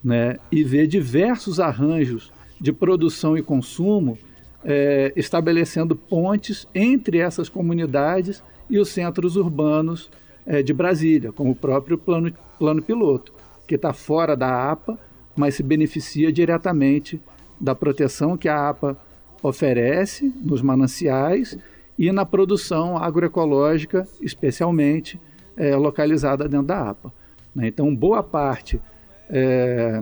Né? 0.03 0.38
E 0.51 0.63
ver 0.63 0.88
diversos 0.88 1.59
arranjos 1.59 2.31
de 2.59 2.71
produção 2.71 3.38
e 3.38 3.41
consumo 3.41 4.17
é, 4.63 5.11
estabelecendo 5.15 5.95
pontes 5.95 6.67
entre 6.73 7.17
essas 7.17 7.50
comunidades 7.50 8.43
e 8.69 8.77
os 8.77 8.89
centros 8.89 9.35
urbanos 9.35 10.09
é, 10.45 10.61
de 10.61 10.73
Brasília, 10.73 11.31
como 11.31 11.51
o 11.51 11.55
próprio 11.55 11.97
plano, 11.97 12.31
plano 12.57 12.81
piloto, 12.81 13.33
que 13.67 13.75
está 13.75 13.93
fora 13.93 14.35
da 14.35 14.71
APA, 14.71 14.97
mas 15.35 15.55
se 15.55 15.63
beneficia 15.63 16.31
diretamente 16.31 17.19
da 17.59 17.73
proteção 17.73 18.38
que 18.38 18.50
a 18.50 18.69
APA 18.69 18.97
oferece 19.41 20.31
nos 20.41 20.62
mananciais 20.62 21.57
e 21.98 22.12
na 22.12 22.25
produção 22.25 22.98
agroecológica, 22.98 24.07
especialmente 24.21 25.19
é, 25.55 25.75
localizada 25.75 26.48
dentro 26.48 26.67
da 26.67 26.89
APA. 26.89 27.13
Né? 27.53 27.67
Então, 27.67 27.93
boa 27.95 28.24
parte 28.24 28.79
é, 29.29 30.01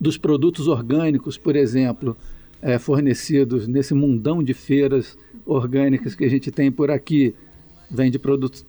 dos 0.00 0.18
produtos 0.18 0.68
orgânicos, 0.68 1.38
por 1.38 1.56
exemplo, 1.56 2.16
é, 2.60 2.78
fornecidos 2.78 3.66
nesse 3.66 3.94
mundão 3.94 4.42
de 4.42 4.54
feiras 4.54 5.16
orgânicas 5.44 6.14
que 6.14 6.24
a 6.24 6.28
gente 6.28 6.50
tem 6.50 6.70
por 6.70 6.90
aqui, 6.90 7.34
vem 7.90 8.10
de, 8.10 8.20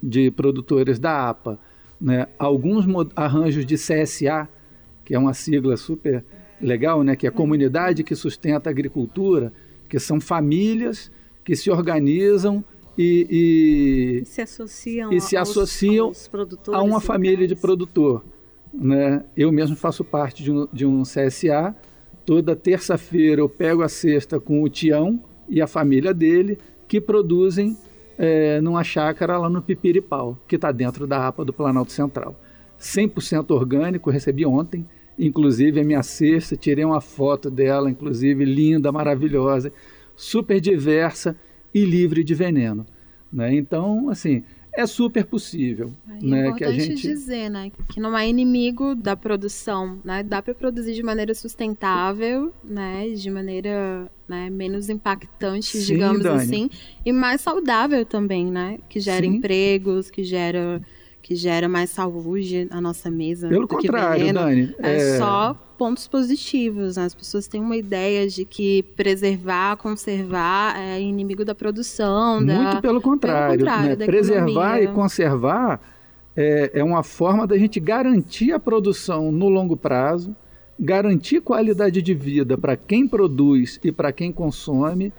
de 0.01 0.31
produtores 0.31 0.99
da 0.99 1.29
APA. 1.29 1.59
Né? 1.99 2.27
Alguns 2.37 2.85
arranjos 3.15 3.65
de 3.65 3.75
CSA, 3.75 4.47
que 5.03 5.15
é 5.15 5.19
uma 5.19 5.33
sigla 5.33 5.75
super 5.75 6.23
legal, 6.61 7.03
né? 7.03 7.15
que 7.15 7.25
é 7.25 7.29
a 7.29 7.31
comunidade 7.31 8.03
que 8.03 8.15
sustenta 8.15 8.69
a 8.69 8.71
agricultura, 8.71 9.51
que 9.87 9.99
são 9.99 10.19
famílias 10.19 11.11
que 11.43 11.55
se 11.55 11.71
organizam 11.71 12.63
e, 12.97 14.21
e 14.21 14.25
se 14.25 14.41
associam, 14.41 15.13
e 15.13 15.21
se 15.21 15.37
aos, 15.37 15.49
associam 15.49 16.07
aos 16.07 16.29
a 16.73 16.81
uma 16.81 16.99
família 16.99 17.47
de 17.47 17.55
produtor. 17.55 18.25
Né? 18.73 19.23
Eu 19.35 19.51
mesmo 19.51 19.75
faço 19.75 20.03
parte 20.03 20.43
de 20.43 20.51
um, 20.51 20.67
de 20.73 20.85
um 20.85 21.03
CSA. 21.03 21.75
Toda 22.25 22.55
terça-feira 22.55 23.41
eu 23.41 23.47
pego 23.47 23.81
a 23.81 23.87
cesta 23.87 24.39
com 24.39 24.61
o 24.61 24.69
Tião 24.69 25.23
e 25.47 25.61
a 25.61 25.67
família 25.67 26.13
dele, 26.13 26.57
que 26.87 26.99
produzem 26.99 27.77
é, 28.17 28.59
numa 28.59 28.83
chácara 28.83 29.37
lá 29.37 29.49
no 29.49 29.61
Pipiripau, 29.61 30.37
que 30.47 30.55
está 30.55 30.71
dentro 30.71 31.07
da 31.07 31.27
APA 31.27 31.45
do 31.45 31.53
Planalto 31.53 31.91
Central. 31.91 32.35
100% 32.79 33.51
orgânico, 33.51 34.09
recebi 34.09 34.45
ontem, 34.45 34.85
inclusive 35.17 35.79
a 35.79 35.83
minha 35.83 36.03
cesta, 36.03 36.55
tirei 36.55 36.85
uma 36.85 37.01
foto 37.01 37.49
dela, 37.49 37.89
inclusive 37.89 38.45
linda, 38.45 38.91
maravilhosa, 38.91 39.71
super 40.15 40.59
diversa 40.59 41.35
e 41.73 41.83
livre 41.83 42.23
de 42.23 42.33
veneno. 42.33 42.85
Né? 43.31 43.55
Então, 43.55 44.09
assim, 44.09 44.43
é 44.77 44.85
super 44.85 45.25
possível. 45.25 45.91
É 46.07 46.23
né, 46.23 46.47
importante 46.47 46.57
que 46.57 46.63
a 46.63 46.71
gente... 46.71 47.01
dizer, 47.01 47.49
né, 47.49 47.71
que 47.89 47.99
não 47.99 48.15
é 48.15 48.29
inimigo 48.29 48.93
da 48.93 49.15
produção, 49.15 49.99
né, 50.03 50.21
dá 50.21 50.39
para 50.39 50.53
produzir 50.53 50.93
de 50.93 51.01
maneira 51.01 51.33
sustentável, 51.33 52.53
né, 52.63 53.09
de 53.09 53.29
maneira 53.31 54.09
né, 54.27 54.51
menos 54.51 54.87
impactante, 54.87 55.77
Sim, 55.77 55.93
digamos 55.93 56.21
Dani. 56.21 56.43
assim, 56.43 56.69
e 57.03 57.11
mais 57.11 57.41
saudável 57.41 58.05
também, 58.05 58.45
né, 58.45 58.77
que 58.87 58.99
gera 58.99 59.25
Sim. 59.25 59.37
empregos, 59.37 60.11
que 60.11 60.23
gera 60.23 60.79
que 61.21 61.35
gera 61.35 61.67
mais 61.67 61.89
saúde 61.89 62.67
na 62.71 62.79
nossa 62.79 63.11
mesa. 63.11 63.49
Pelo 63.49 63.67
contrário, 63.67 64.33
Dani. 64.33 64.73
É, 64.79 64.95
é, 64.95 65.17
só 65.17 65.53
pontos 65.77 66.07
positivos. 66.07 66.95
Né? 66.95 67.03
As 67.03 67.13
pessoas 67.13 67.47
têm 67.47 67.59
uma 67.59 67.75
ideia 67.75 68.27
de 68.27 68.45
que 68.45 68.83
preservar, 68.95 69.75
conservar 69.75 70.79
é 70.79 71.01
inimigo 71.01 71.43
da 71.43 71.53
produção. 71.53 72.39
Muito 72.39 72.75
da... 72.75 72.81
pelo 72.81 73.01
contrário. 73.01 73.57
Pelo 73.57 73.69
contrário 73.69 73.97
né? 73.97 74.05
Preservar 74.05 74.81
e 74.81 74.87
conservar 74.87 75.81
é, 76.35 76.71
é 76.75 76.83
uma 76.83 77.03
forma 77.03 77.45
da 77.45 77.57
gente 77.57 77.79
garantir 77.79 78.53
a 78.53 78.59
produção 78.59 79.31
no 79.31 79.49
longo 79.49 79.75
prazo, 79.75 80.35
garantir 80.79 81.41
qualidade 81.41 82.01
de 82.01 82.13
vida 82.13 82.57
para 82.57 82.77
quem 82.77 83.07
produz 83.07 83.79
e 83.83 83.91
para 83.91 84.13
quem 84.13 84.31
consome, 84.31 85.11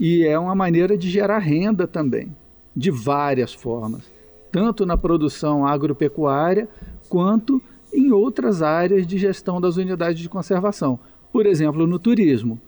e 0.00 0.24
é 0.24 0.38
uma 0.38 0.54
maneira 0.54 0.96
de 0.96 1.10
gerar 1.10 1.38
renda 1.38 1.86
também, 1.86 2.34
de 2.74 2.90
várias 2.90 3.52
formas 3.52 4.13
tanto 4.54 4.86
na 4.86 4.96
produção 4.96 5.66
agropecuária 5.66 6.68
quanto 7.08 7.60
em 7.92 8.12
outras 8.12 8.62
áreas 8.62 9.04
de 9.04 9.18
gestão 9.18 9.60
das 9.60 9.76
unidades 9.76 10.22
de 10.22 10.28
conservação. 10.28 10.96
Por 11.32 11.44
exemplo, 11.44 11.88
no 11.88 11.98
turismo, 11.98 12.60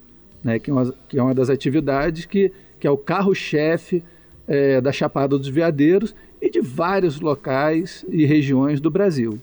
né, 0.43 0.59
que, 0.59 0.69
é 0.69 0.73
uma, 0.73 0.95
que 1.09 1.17
é 1.17 1.23
uma 1.23 1.33
das 1.33 1.49
atividades 1.49 2.25
que, 2.25 2.51
que 2.81 2.89
é 2.89 2.91
o 2.91 2.97
carro-chefe 2.97 4.03
é, 4.49 4.81
da 4.81 4.91
Chapada 4.91 5.39
dos 5.39 5.47
Veadeiros 5.47 6.13
e 6.43 6.51
de 6.51 6.61
vários 6.61 7.21
locais 7.21 8.05
e 8.09 8.27
regiões 8.27 8.81
do 8.81 8.91
Brasil. 8.91 9.39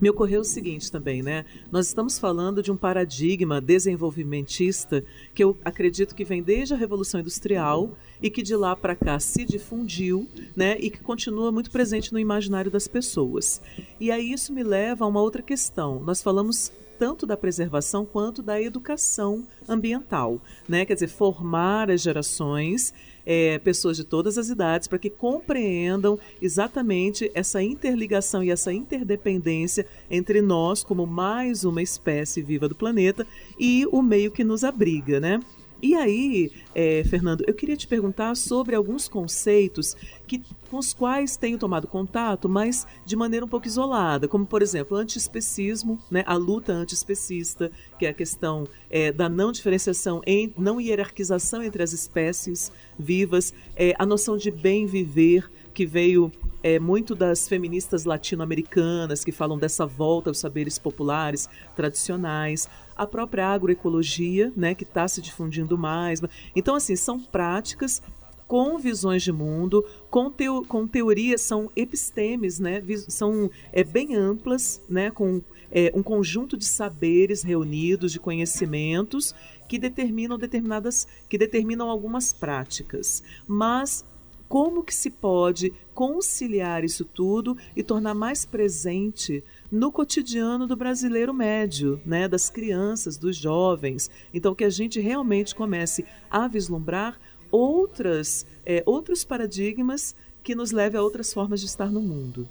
Me 0.00 0.08
ocorreu 0.08 0.40
o 0.40 0.44
seguinte 0.44 0.90
também, 0.90 1.22
né? 1.22 1.44
Nós 1.70 1.86
estamos 1.86 2.18
falando 2.18 2.62
de 2.62 2.72
um 2.72 2.76
paradigma 2.76 3.60
desenvolvimentista 3.60 5.04
que 5.34 5.44
eu 5.44 5.56
acredito 5.62 6.14
que 6.14 6.24
vem 6.24 6.42
desde 6.42 6.72
a 6.72 6.76
Revolução 6.76 7.20
Industrial 7.20 7.90
e 8.22 8.30
que 8.30 8.42
de 8.42 8.56
lá 8.56 8.74
para 8.74 8.96
cá 8.96 9.20
se 9.20 9.44
difundiu, 9.44 10.26
né? 10.56 10.78
E 10.78 10.88
que 10.88 11.00
continua 11.00 11.52
muito 11.52 11.70
presente 11.70 12.12
no 12.12 12.18
imaginário 12.18 12.70
das 12.70 12.88
pessoas. 12.88 13.60
E 14.00 14.10
aí 14.10 14.32
isso 14.32 14.52
me 14.54 14.62
leva 14.62 15.04
a 15.04 15.08
uma 15.08 15.20
outra 15.20 15.42
questão. 15.42 16.00
Nós 16.02 16.22
falamos 16.22 16.72
tanto 16.98 17.26
da 17.26 17.36
preservação 17.36 18.04
quanto 18.04 18.42
da 18.42 18.60
educação 18.60 19.46
ambiental, 19.68 20.40
né? 20.68 20.84
Quer 20.84 20.94
dizer, 20.94 21.08
formar 21.08 21.90
as 21.90 22.00
gerações 22.02 22.94
é, 23.24 23.58
pessoas 23.58 23.96
de 23.96 24.04
todas 24.04 24.38
as 24.38 24.48
idades 24.48 24.88
para 24.88 24.98
que 24.98 25.10
compreendam 25.10 26.18
exatamente 26.40 27.30
essa 27.34 27.62
interligação 27.62 28.42
e 28.42 28.50
essa 28.50 28.72
interdependência 28.72 29.86
entre 30.10 30.40
nós, 30.40 30.82
como 30.82 31.06
mais 31.06 31.64
uma 31.64 31.82
espécie 31.82 32.42
viva 32.42 32.68
do 32.68 32.74
planeta, 32.74 33.26
e 33.58 33.86
o 33.90 34.02
meio 34.02 34.30
que 34.30 34.44
nos 34.44 34.64
abriga, 34.64 35.20
né? 35.20 35.40
E 35.82 35.94
aí, 35.94 36.52
é, 36.74 37.02
Fernando, 37.04 37.42
eu 37.46 37.54
queria 37.54 37.76
te 37.76 37.86
perguntar 37.86 38.36
sobre 38.36 38.76
alguns 38.76 39.08
conceitos 39.08 39.96
que, 40.26 40.42
com 40.70 40.76
os 40.76 40.92
quais 40.92 41.36
tenho 41.36 41.56
tomado 41.56 41.86
contato, 41.86 42.48
mas 42.48 42.86
de 43.04 43.16
maneira 43.16 43.46
um 43.46 43.48
pouco 43.48 43.66
isolada, 43.66 44.28
como, 44.28 44.44
por 44.44 44.60
exemplo, 44.60 44.96
o 44.96 45.00
antiespecismo, 45.00 45.98
né, 46.10 46.22
a 46.26 46.36
luta 46.36 46.72
antiespecista, 46.72 47.70
que 47.98 48.04
é 48.04 48.10
a 48.10 48.14
questão 48.14 48.68
é, 48.90 49.10
da 49.10 49.28
não 49.28 49.50
diferenciação, 49.50 50.20
em, 50.26 50.52
não 50.56 50.80
hierarquização 50.80 51.62
entre 51.62 51.82
as 51.82 51.92
espécies 51.92 52.70
vivas, 52.98 53.54
é, 53.74 53.94
a 53.98 54.04
noção 54.04 54.36
de 54.36 54.50
bem 54.50 54.84
viver, 54.84 55.50
que 55.72 55.86
veio 55.86 56.30
é, 56.62 56.78
muito 56.78 57.14
das 57.14 57.48
feministas 57.48 58.04
latino-americanas 58.04 59.24
que 59.24 59.32
falam 59.32 59.58
dessa 59.58 59.86
volta 59.86 60.30
aos 60.30 60.38
saberes 60.38 60.78
populares 60.78 61.48
tradicionais, 61.74 62.68
a 62.96 63.06
própria 63.06 63.48
agroecologia, 63.48 64.52
né, 64.56 64.74
que 64.74 64.84
está 64.84 65.08
se 65.08 65.22
difundindo 65.22 65.78
mais. 65.78 66.20
Então, 66.54 66.74
assim, 66.74 66.96
são 66.96 67.18
práticas 67.18 68.02
com 68.46 68.78
visões 68.78 69.22
de 69.22 69.32
mundo, 69.32 69.86
com, 70.10 70.28
teo, 70.28 70.64
com 70.66 70.86
teorias, 70.86 71.40
são 71.40 71.70
epistemes, 71.76 72.58
né, 72.58 72.82
são 73.08 73.50
é, 73.72 73.84
bem 73.84 74.16
amplas, 74.16 74.82
né, 74.88 75.10
com 75.10 75.40
é, 75.70 75.92
um 75.94 76.02
conjunto 76.02 76.56
de 76.56 76.64
saberes 76.64 77.42
reunidos, 77.42 78.12
de 78.12 78.18
conhecimentos 78.18 79.34
que 79.68 79.78
determinam 79.78 80.36
determinadas, 80.36 81.06
que 81.28 81.38
determinam 81.38 81.88
algumas 81.88 82.32
práticas. 82.32 83.22
Mas 83.46 84.04
como 84.50 84.82
que 84.82 84.92
se 84.92 85.10
pode 85.10 85.72
conciliar 85.94 86.82
isso 86.82 87.04
tudo 87.04 87.56
e 87.76 87.84
tornar 87.84 88.14
mais 88.14 88.44
presente 88.44 89.44
no 89.70 89.92
cotidiano 89.92 90.66
do 90.66 90.74
brasileiro 90.74 91.32
médio, 91.32 92.00
né, 92.04 92.26
das 92.26 92.50
crianças, 92.50 93.16
dos 93.16 93.36
jovens. 93.36 94.10
Então, 94.34 94.52
que 94.52 94.64
a 94.64 94.68
gente 94.68 94.98
realmente 94.98 95.54
comece 95.54 96.04
a 96.28 96.48
vislumbrar 96.48 97.16
outras, 97.48 98.44
é, 98.66 98.82
outros 98.84 99.22
paradigmas 99.22 100.16
que 100.42 100.56
nos 100.56 100.72
levem 100.72 100.98
a 100.98 101.02
outras 101.04 101.32
formas 101.32 101.60
de 101.60 101.66
estar 101.66 101.88
no 101.88 102.00
mundo. 102.00 102.48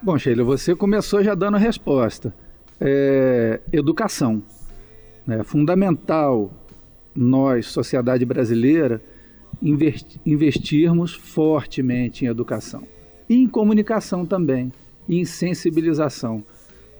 Bom, 0.00 0.16
Sheila, 0.16 0.44
você 0.44 0.76
começou 0.76 1.20
já 1.24 1.34
dando 1.34 1.56
a 1.56 1.58
resposta. 1.58 2.32
É, 2.80 3.60
educação. 3.72 4.40
É 5.26 5.42
fundamental 5.42 6.52
nós, 7.12 7.66
sociedade 7.66 8.24
brasileira, 8.24 9.02
investirmos 10.26 11.14
fortemente 11.14 12.24
em 12.24 12.28
educação 12.28 12.82
e 13.28 13.36
em 13.36 13.46
comunicação 13.46 14.26
também 14.26 14.70
e 15.08 15.18
em 15.18 15.24
sensibilização. 15.24 16.44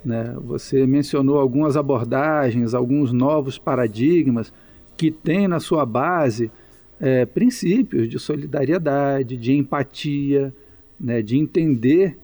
Né? 0.04 0.34
Você 0.44 0.86
mencionou 0.86 1.38
algumas 1.38 1.76
abordagens, 1.76 2.72
alguns 2.72 3.12
novos 3.12 3.58
paradigmas 3.58 4.52
que 4.96 5.10
têm 5.10 5.46
na 5.46 5.60
sua 5.60 5.84
base 5.84 6.50
é, 7.00 7.26
princípios 7.26 8.08
de 8.08 8.18
solidariedade, 8.18 9.36
de 9.36 9.52
empatia, 9.52 10.52
né? 10.98 11.20
de 11.20 11.36
entender 11.36 12.16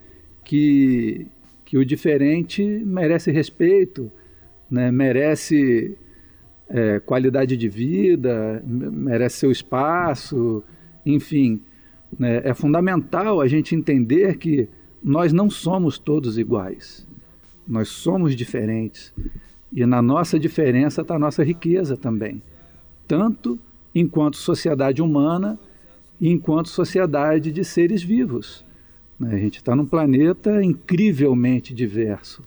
que, 0.44 1.26
que 1.64 1.76
o 1.76 1.84
diferente 1.84 2.62
merece 2.64 3.30
respeito, 3.30 4.10
né? 4.70 4.90
merece 4.90 5.96
é, 6.70 7.00
qualidade 7.00 7.56
de 7.56 7.68
vida, 7.68 8.62
merece 8.64 9.38
seu 9.38 9.50
espaço, 9.50 10.62
enfim. 11.04 11.60
Né? 12.16 12.40
É 12.44 12.54
fundamental 12.54 13.40
a 13.40 13.48
gente 13.48 13.74
entender 13.74 14.38
que 14.38 14.68
nós 15.02 15.32
não 15.32 15.50
somos 15.50 15.98
todos 15.98 16.38
iguais. 16.38 17.06
Nós 17.66 17.88
somos 17.88 18.36
diferentes. 18.36 19.12
E 19.72 19.84
na 19.84 20.00
nossa 20.00 20.38
diferença 20.38 21.02
está 21.02 21.16
a 21.16 21.18
nossa 21.18 21.42
riqueza 21.42 21.96
também. 21.96 22.40
Tanto 23.06 23.58
enquanto 23.94 24.36
sociedade 24.36 25.02
humana 25.02 25.58
e 26.20 26.28
enquanto 26.28 26.68
sociedade 26.68 27.50
de 27.50 27.64
seres 27.64 28.02
vivos. 28.02 28.64
Né? 29.18 29.34
A 29.34 29.38
gente 29.38 29.56
está 29.56 29.74
num 29.74 29.86
planeta 29.86 30.62
incrivelmente 30.62 31.74
diverso. 31.74 32.42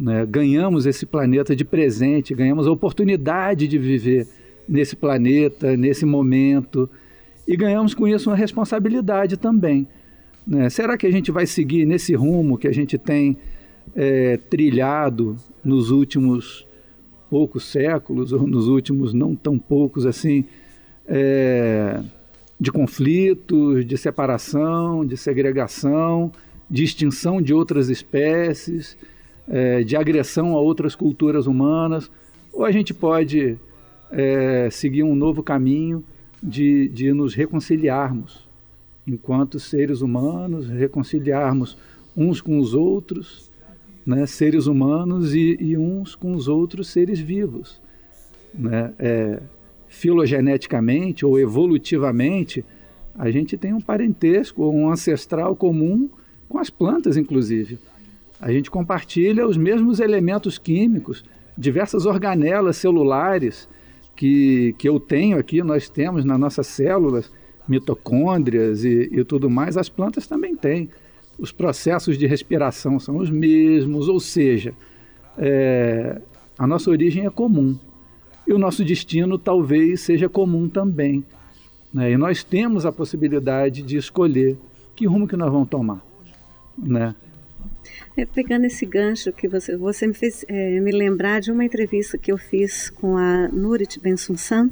Né? 0.00 0.24
Ganhamos 0.24 0.86
esse 0.86 1.04
planeta 1.04 1.54
de 1.54 1.62
presente, 1.62 2.34
ganhamos 2.34 2.66
a 2.66 2.72
oportunidade 2.72 3.68
de 3.68 3.78
viver 3.78 4.26
nesse 4.66 4.96
planeta, 4.96 5.76
nesse 5.76 6.06
momento, 6.06 6.88
e 7.46 7.54
ganhamos 7.54 7.92
com 7.92 8.08
isso 8.08 8.30
uma 8.30 8.36
responsabilidade 8.36 9.36
também. 9.36 9.86
Né? 10.46 10.70
Será 10.70 10.96
que 10.96 11.06
a 11.06 11.10
gente 11.10 11.30
vai 11.30 11.46
seguir 11.46 11.84
nesse 11.84 12.14
rumo 12.14 12.56
que 12.56 12.66
a 12.66 12.72
gente 12.72 12.96
tem 12.96 13.36
é, 13.94 14.38
trilhado 14.48 15.36
nos 15.62 15.90
últimos 15.90 16.66
poucos 17.28 17.64
séculos, 17.64 18.32
ou 18.32 18.46
nos 18.46 18.68
últimos 18.68 19.12
não 19.12 19.36
tão 19.36 19.58
poucos 19.58 20.06
assim, 20.06 20.44
é, 21.06 22.00
de 22.58 22.72
conflitos, 22.72 23.84
de 23.84 23.98
separação, 23.98 25.04
de 25.04 25.16
segregação, 25.16 26.32
de 26.68 26.84
extinção 26.84 27.42
de 27.42 27.52
outras 27.52 27.88
espécies, 27.88 28.96
é, 29.50 29.82
de 29.82 29.96
agressão 29.96 30.56
a 30.56 30.60
outras 30.60 30.94
culturas 30.94 31.46
humanas, 31.46 32.10
ou 32.52 32.64
a 32.64 32.70
gente 32.70 32.94
pode 32.94 33.58
é, 34.10 34.68
seguir 34.70 35.02
um 35.02 35.14
novo 35.14 35.42
caminho 35.42 36.04
de, 36.42 36.88
de 36.88 37.12
nos 37.12 37.34
reconciliarmos 37.34 38.48
enquanto 39.06 39.58
seres 39.58 40.02
humanos, 40.02 40.68
reconciliarmos 40.68 41.76
uns 42.16 42.40
com 42.40 42.58
os 42.58 42.74
outros, 42.74 43.50
né, 44.06 44.24
seres 44.26 44.66
humanos 44.66 45.34
e, 45.34 45.56
e, 45.60 45.76
uns 45.76 46.14
com 46.14 46.32
os 46.32 46.48
outros 46.48 46.88
seres 46.88 47.18
vivos. 47.18 47.80
Né? 48.54 48.92
É, 48.98 49.42
filogeneticamente 49.88 51.26
ou 51.26 51.38
evolutivamente, 51.38 52.64
a 53.18 53.30
gente 53.30 53.56
tem 53.58 53.74
um 53.74 53.80
parentesco, 53.80 54.64
um 54.68 54.90
ancestral 54.90 55.56
comum 55.56 56.08
com 56.48 56.58
as 56.58 56.70
plantas, 56.70 57.16
inclusive. 57.16 57.78
A 58.40 58.50
gente 58.50 58.70
compartilha 58.70 59.46
os 59.46 59.56
mesmos 59.56 60.00
elementos 60.00 60.56
químicos, 60.56 61.24
diversas 61.56 62.06
organelas 62.06 62.76
celulares 62.76 63.68
que, 64.16 64.74
que 64.78 64.88
eu 64.88 64.98
tenho 64.98 65.38
aqui, 65.38 65.62
nós 65.62 65.88
temos 65.88 66.24
nas 66.24 66.38
nossas 66.38 66.66
células, 66.66 67.30
mitocôndrias 67.68 68.84
e, 68.84 69.08
e 69.12 69.24
tudo 69.24 69.50
mais, 69.50 69.76
as 69.76 69.88
plantas 69.88 70.26
também 70.26 70.56
têm. 70.56 70.88
Os 71.38 71.52
processos 71.52 72.18
de 72.18 72.26
respiração 72.26 72.98
são 72.98 73.16
os 73.16 73.30
mesmos, 73.30 74.08
ou 74.08 74.18
seja, 74.18 74.74
é, 75.38 76.20
a 76.58 76.66
nossa 76.66 76.90
origem 76.90 77.26
é 77.26 77.30
comum. 77.30 77.78
E 78.46 78.52
o 78.52 78.58
nosso 78.58 78.84
destino 78.84 79.38
talvez 79.38 80.00
seja 80.00 80.28
comum 80.28 80.68
também. 80.68 81.24
Né? 81.92 82.12
E 82.12 82.16
nós 82.16 82.42
temos 82.42 82.84
a 82.84 82.92
possibilidade 82.92 83.82
de 83.82 83.96
escolher 83.96 84.58
que 84.94 85.06
rumo 85.06 85.28
que 85.28 85.36
nós 85.36 85.50
vamos 85.50 85.68
tomar. 85.68 86.04
Né? 86.76 87.14
É, 88.16 88.26
pegando 88.26 88.64
esse 88.64 88.84
gancho 88.84 89.32
que 89.32 89.46
você, 89.46 89.76
você 89.76 90.06
me 90.06 90.14
fez 90.14 90.44
é, 90.48 90.80
me 90.80 90.90
lembrar 90.90 91.40
de 91.40 91.52
uma 91.52 91.64
entrevista 91.64 92.18
que 92.18 92.32
eu 92.32 92.36
fiz 92.36 92.90
com 92.90 93.16
a 93.16 93.48
Nurit 93.48 94.00
Bensunsan, 94.00 94.68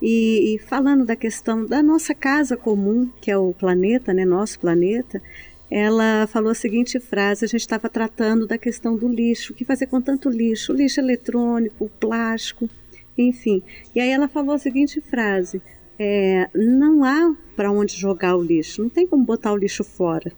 e, 0.00 0.54
e, 0.54 0.58
falando 0.58 1.04
da 1.04 1.16
questão 1.16 1.64
da 1.64 1.82
nossa 1.82 2.14
casa 2.14 2.56
comum, 2.56 3.10
que 3.20 3.30
é 3.30 3.36
o 3.36 3.54
planeta, 3.54 4.12
né, 4.12 4.24
nosso 4.24 4.60
planeta, 4.60 5.22
ela 5.70 6.26
falou 6.26 6.50
a 6.50 6.54
seguinte 6.54 7.00
frase: 7.00 7.44
a 7.44 7.48
gente 7.48 7.62
estava 7.62 7.88
tratando 7.88 8.46
da 8.46 8.58
questão 8.58 8.94
do 8.96 9.08
lixo, 9.08 9.52
o 9.52 9.56
que 9.56 9.64
fazer 9.64 9.86
com 9.86 10.00
tanto 10.00 10.28
lixo, 10.28 10.72
lixo 10.72 11.00
eletrônico, 11.00 11.90
plástico, 11.98 12.68
enfim. 13.16 13.62
E 13.94 14.00
aí 14.00 14.10
ela 14.10 14.28
falou 14.28 14.54
a 14.54 14.58
seguinte 14.58 15.00
frase: 15.00 15.62
é, 15.98 16.48
não 16.54 17.02
há 17.02 17.34
para 17.56 17.72
onde 17.72 17.96
jogar 17.96 18.36
o 18.36 18.42
lixo, 18.42 18.82
não 18.82 18.90
tem 18.90 19.06
como 19.06 19.24
botar 19.24 19.52
o 19.52 19.56
lixo 19.56 19.82
fora 19.82 20.30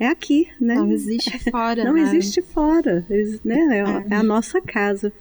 é 0.00 0.06
aqui, 0.06 0.48
né? 0.58 0.76
Não 0.76 0.90
existe 0.90 1.38
fora. 1.50 1.84
Não 1.84 1.92
né? 1.92 2.00
existe 2.00 2.40
fora, 2.40 3.04
né? 3.44 3.78
É, 3.78 3.80
a, 3.82 4.04
é 4.08 4.14
a 4.14 4.22
nossa 4.22 4.58
casa. 4.58 5.12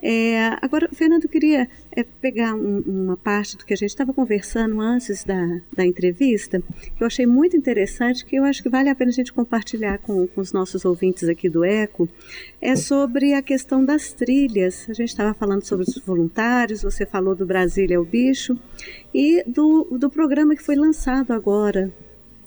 É, 0.00 0.56
agora, 0.62 0.88
Fernando, 0.92 1.24
eu 1.24 1.28
queria 1.28 1.68
é, 1.90 2.04
pegar 2.04 2.54
um, 2.54 2.78
uma 2.86 3.16
parte 3.16 3.56
do 3.56 3.64
que 3.64 3.74
a 3.74 3.76
gente 3.76 3.90
estava 3.90 4.14
conversando 4.14 4.80
antes 4.80 5.24
da, 5.24 5.60
da 5.76 5.84
entrevista, 5.84 6.62
que 6.96 7.02
eu 7.02 7.06
achei 7.08 7.26
muito 7.26 7.56
interessante, 7.56 8.24
que 8.24 8.36
eu 8.36 8.44
acho 8.44 8.62
que 8.62 8.68
vale 8.68 8.88
a 8.88 8.94
pena 8.94 9.10
a 9.10 9.14
gente 9.14 9.32
compartilhar 9.32 9.98
com, 9.98 10.28
com 10.28 10.40
os 10.40 10.52
nossos 10.52 10.84
ouvintes 10.84 11.28
aqui 11.28 11.48
do 11.48 11.64
ECO, 11.64 12.08
é 12.60 12.76
sobre 12.76 13.34
a 13.34 13.42
questão 13.42 13.84
das 13.84 14.12
trilhas. 14.12 14.86
A 14.88 14.92
gente 14.92 15.08
estava 15.08 15.34
falando 15.34 15.64
sobre 15.64 15.84
os 15.84 15.98
voluntários, 15.98 16.82
você 16.82 17.04
falou 17.04 17.34
do 17.34 17.44
Brasília 17.44 17.96
é 17.96 17.98
o 17.98 18.04
Bicho, 18.04 18.56
e 19.12 19.42
do, 19.44 19.98
do 19.98 20.08
programa 20.08 20.54
que 20.54 20.62
foi 20.62 20.76
lançado 20.76 21.32
agora, 21.32 21.92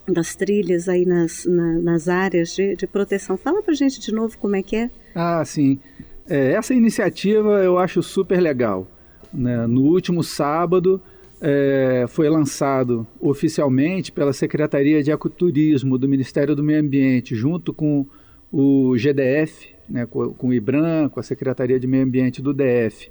das 0.08 0.36
trilhas 0.36 0.90
aí 0.90 1.06
nas, 1.06 1.46
na, 1.46 1.80
nas 1.80 2.08
áreas 2.08 2.56
de, 2.56 2.76
de 2.76 2.88
proteção. 2.88 3.38
Fala 3.38 3.62
para 3.62 3.74
gente 3.74 4.00
de 4.00 4.12
novo 4.12 4.38
como 4.38 4.56
é 4.56 4.64
que 4.64 4.76
é. 4.76 4.90
Ah, 5.16 5.44
sim. 5.46 5.80
É, 6.28 6.54
essa 6.54 6.74
iniciativa 6.74 7.64
eu 7.64 7.78
acho 7.78 8.02
super 8.02 8.40
legal. 8.40 8.88
Né? 9.34 9.66
No 9.68 9.82
último 9.84 10.24
sábado 10.24 11.02
é, 11.42 12.06
foi 12.08 12.30
lançado 12.30 13.06
oficialmente 13.20 14.12
pela 14.12 14.34
Secretaria 14.34 15.02
de 15.02 15.12
Ecoturismo 15.12 15.98
do 15.98 16.08
Ministério 16.08 16.56
do 16.56 16.64
Meio 16.64 16.80
Ambiente, 16.80 17.36
junto 17.36 17.74
com 17.74 18.06
o 18.52 18.96
GDF, 18.98 19.70
né, 19.90 20.06
com, 20.06 20.34
com 20.34 20.48
o 20.50 20.54
IBRAM, 20.54 21.10
com 21.10 21.20
a 21.20 21.24
Secretaria 21.24 21.80
de 21.80 21.88
Meio 21.88 22.04
Ambiente 22.04 22.42
do 22.42 22.54
DF 22.54 23.10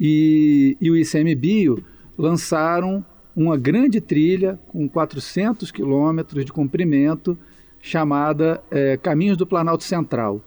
e, 0.00 0.78
e 0.80 0.90
o 0.90 0.96
ICMBio, 0.96 1.84
lançaram 2.16 3.04
uma 3.34 3.56
grande 3.56 4.00
trilha 4.00 4.58
com 4.68 4.88
400 4.88 5.70
quilômetros 5.70 6.44
de 6.44 6.52
comprimento, 6.52 7.38
chamada 7.80 8.60
é, 8.70 8.96
Caminhos 8.96 9.36
do 9.36 9.46
Planalto 9.46 9.84
Central. 9.84 10.40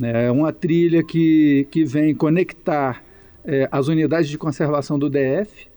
É 0.00 0.30
uma 0.30 0.52
trilha 0.52 1.02
que, 1.02 1.66
que 1.70 1.84
vem 1.84 2.14
conectar 2.14 3.02
é, 3.44 3.68
as 3.70 3.88
unidades 3.88 4.28
de 4.28 4.38
conservação 4.38 4.98
do 4.98 5.08
DF, 5.08 5.68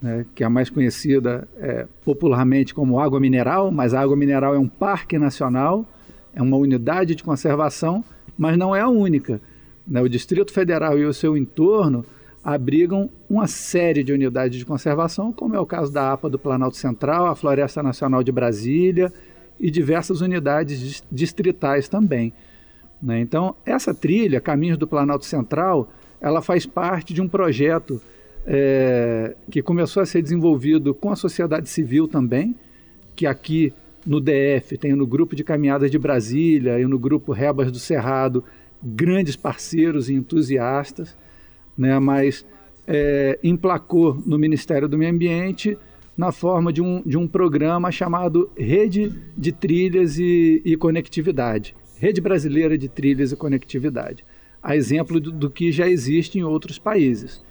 né, 0.00 0.24
que 0.34 0.42
é 0.42 0.46
a 0.46 0.50
mais 0.50 0.70
conhecida 0.70 1.46
é, 1.58 1.86
popularmente 2.04 2.72
como 2.74 2.98
água 2.98 3.20
mineral, 3.20 3.70
mas 3.70 3.92
a 3.92 4.00
água 4.00 4.16
mineral 4.16 4.54
é 4.54 4.58
um 4.58 4.68
parque 4.68 5.18
nacional, 5.18 5.86
é 6.34 6.40
uma 6.40 6.56
unidade 6.56 7.14
de 7.14 7.22
conservação, 7.22 8.04
mas 8.36 8.56
não 8.56 8.74
é 8.74 8.80
a 8.80 8.88
única. 8.88 9.40
Né? 9.86 10.00
O 10.00 10.08
Distrito 10.08 10.52
Federal 10.52 10.98
e 10.98 11.04
o 11.04 11.12
seu 11.12 11.36
entorno 11.36 12.04
abrigam 12.42 13.10
uma 13.28 13.46
série 13.46 14.02
de 14.02 14.12
unidades 14.12 14.58
de 14.58 14.64
conservação, 14.64 15.32
como 15.32 15.54
é 15.54 15.60
o 15.60 15.66
caso 15.66 15.92
da 15.92 16.12
APA 16.12 16.28
do 16.28 16.38
Planalto 16.38 16.76
Central, 16.76 17.26
a 17.26 17.36
Floresta 17.36 17.82
Nacional 17.82 18.22
de 18.22 18.32
Brasília 18.32 19.12
e 19.58 19.70
diversas 19.70 20.22
unidades 20.22 21.04
distritais 21.12 21.86
também. 21.88 22.32
Né? 23.02 23.20
Então, 23.20 23.54
essa 23.64 23.92
trilha, 23.92 24.40
Caminhos 24.40 24.78
do 24.78 24.86
Planalto 24.86 25.26
Central, 25.26 25.90
ela 26.20 26.40
faz 26.40 26.64
parte 26.64 27.12
de 27.12 27.20
um 27.20 27.28
projeto 27.28 28.00
é, 28.46 29.34
que 29.50 29.62
começou 29.62 30.02
a 30.02 30.06
ser 30.06 30.22
desenvolvido 30.22 30.94
com 30.94 31.10
a 31.10 31.16
sociedade 31.16 31.68
civil 31.68 32.08
também, 32.08 32.54
que 33.14 33.26
aqui 33.26 33.72
no 34.06 34.18
DF 34.18 34.78
tem 34.78 34.94
no 34.94 35.06
Grupo 35.06 35.36
de 35.36 35.44
Caminhadas 35.44 35.90
de 35.90 35.98
Brasília 35.98 36.80
e 36.80 36.86
no 36.86 36.98
Grupo 36.98 37.32
Rebas 37.32 37.70
do 37.70 37.78
Cerrado 37.78 38.42
grandes 38.82 39.36
parceiros 39.36 40.08
e 40.08 40.14
entusiastas 40.14 41.14
né, 41.76 41.98
mas 41.98 42.46
é, 42.86 43.38
emplacou 43.42 44.14
no 44.26 44.38
Ministério 44.38 44.88
do 44.88 44.98
Meio 44.98 45.12
Ambiente 45.12 45.76
na 46.16 46.32
forma 46.32 46.72
de 46.72 46.82
um, 46.82 47.02
de 47.04 47.16
um 47.16 47.26
programa 47.26 47.90
chamado 47.90 48.50
Rede 48.56 49.12
de 49.36 49.52
Trilhas 49.52 50.18
e, 50.18 50.60
e 50.64 50.76
Conectividade 50.76 51.74
Rede 52.00 52.18
Brasileira 52.22 52.78
de 52.78 52.88
Trilhas 52.88 53.30
e 53.30 53.36
Conectividade, 53.36 54.24
a 54.62 54.74
exemplo 54.74 55.20
do, 55.20 55.30
do 55.30 55.50
que 55.50 55.70
já 55.70 55.86
existe 55.86 56.38
em 56.38 56.42
outros 56.42 56.78
países. 56.78 57.44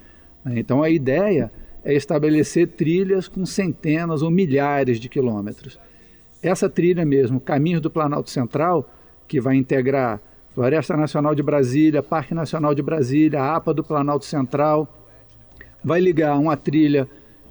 Então 0.44 0.82
a 0.82 0.90
ideia 0.90 1.52
é 1.86 1.94
estabelecer 1.94 2.70
trilhas 2.70 3.28
com 3.28 3.46
centenas 3.46 4.24
ou 4.24 4.32
milhares 4.32 5.00
de 5.00 5.08
quilômetros. 5.08 5.80
Essa 6.42 6.68
trilha 6.68 7.06
mesmo, 7.06 7.40
Caminhos 7.40 7.80
do 7.80 7.92
Planalto 7.92 8.32
Central, 8.32 8.92
que 9.28 9.40
vai 9.40 9.56
integrar 9.56 10.20
Floresta 10.60 10.98
Nacional 10.98 11.34
de 11.34 11.42
Brasília, 11.42 12.04
Parque 12.04 12.34
Nacional 12.34 12.76
de 12.76 12.82
Brasília, 12.82 13.42
a 13.42 13.56
APA 13.56 13.74
do 13.74 13.82
Planalto 13.82 14.26
Central. 14.26 14.94
Vai 15.82 16.02
ligar 16.02 16.38
uma 16.38 16.58
trilha 16.58 17.08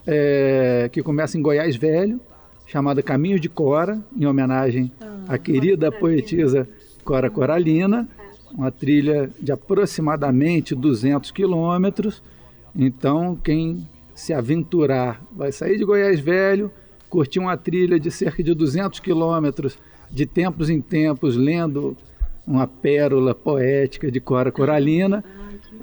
é, 0.06 0.90
que 0.92 1.02
começa 1.02 1.38
em 1.38 1.40
Goiás 1.40 1.74
Velho, 1.74 2.20
chamada 2.66 3.02
Caminhos 3.02 3.40
de 3.40 3.48
Cora, 3.48 3.98
em 4.14 4.26
homenagem 4.26 4.92
à 5.26 5.36
ah, 5.36 5.38
querida 5.38 5.90
poetisa 5.90 6.68
Cora 7.02 7.30
Coralina. 7.30 8.06
Uma 8.52 8.70
trilha 8.70 9.30
de 9.40 9.52
aproximadamente 9.52 10.74
200 10.74 11.30
quilômetros. 11.30 12.22
Então, 12.76 13.34
quem 13.42 13.88
se 14.14 14.34
aventurar 14.34 15.18
vai 15.34 15.50
sair 15.50 15.78
de 15.78 15.84
Goiás 15.86 16.20
Velho, 16.20 16.70
curtir 17.08 17.38
uma 17.38 17.56
trilha 17.56 17.98
de 17.98 18.10
cerca 18.10 18.42
de 18.42 18.52
200 18.52 19.00
quilômetros, 19.00 19.78
de 20.10 20.26
tempos 20.26 20.68
em 20.68 20.78
tempos, 20.78 21.36
lendo 21.36 21.96
uma 22.48 22.66
pérola 22.66 23.34
poética 23.34 24.10
de 24.10 24.18
Cora 24.20 24.50
Coralina. 24.50 25.22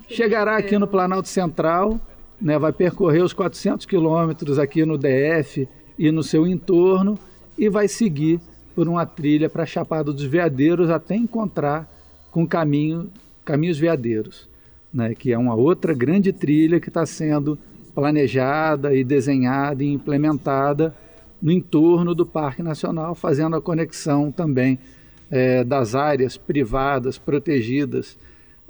Chegará 0.09 0.57
aqui 0.57 0.77
no 0.79 0.87
Planalto 0.87 1.29
Central, 1.29 1.99
né, 2.41 2.57
vai 2.57 2.73
percorrer 2.73 3.21
os 3.23 3.33
400 3.33 3.85
quilômetros 3.85 4.57
aqui 4.57 4.83
no 4.83 4.97
DF 4.97 5.69
e 5.97 6.11
no 6.11 6.23
seu 6.23 6.47
entorno 6.47 7.17
e 7.57 7.69
vai 7.69 7.87
seguir 7.87 8.39
por 8.73 8.89
uma 8.89 9.05
trilha 9.05 9.49
para 9.49 9.65
Chapada 9.65 10.11
dos 10.11 10.23
Veadeiros 10.23 10.89
até 10.89 11.15
encontrar 11.15 11.89
com 12.31 12.45
caminho, 12.47 13.09
caminhos 13.45 13.77
veadeiros. 13.77 14.49
né, 14.93 15.13
que 15.13 15.33
é 15.33 15.37
uma 15.37 15.53
outra 15.55 15.93
grande 15.93 16.31
trilha 16.31 16.79
que 16.79 16.87
está 16.87 17.05
sendo 17.05 17.59
planejada 17.93 18.95
e 18.95 19.03
desenhada 19.03 19.83
e 19.83 19.91
implementada 19.91 20.95
no 21.41 21.51
entorno 21.51 22.15
do 22.15 22.25
Parque 22.25 22.63
Nacional, 22.63 23.13
fazendo 23.13 23.57
a 23.57 23.61
conexão 23.61 24.31
também 24.31 24.79
é, 25.29 25.63
das 25.63 25.95
áreas 25.95 26.37
privadas 26.37 27.17
protegidas 27.17 28.17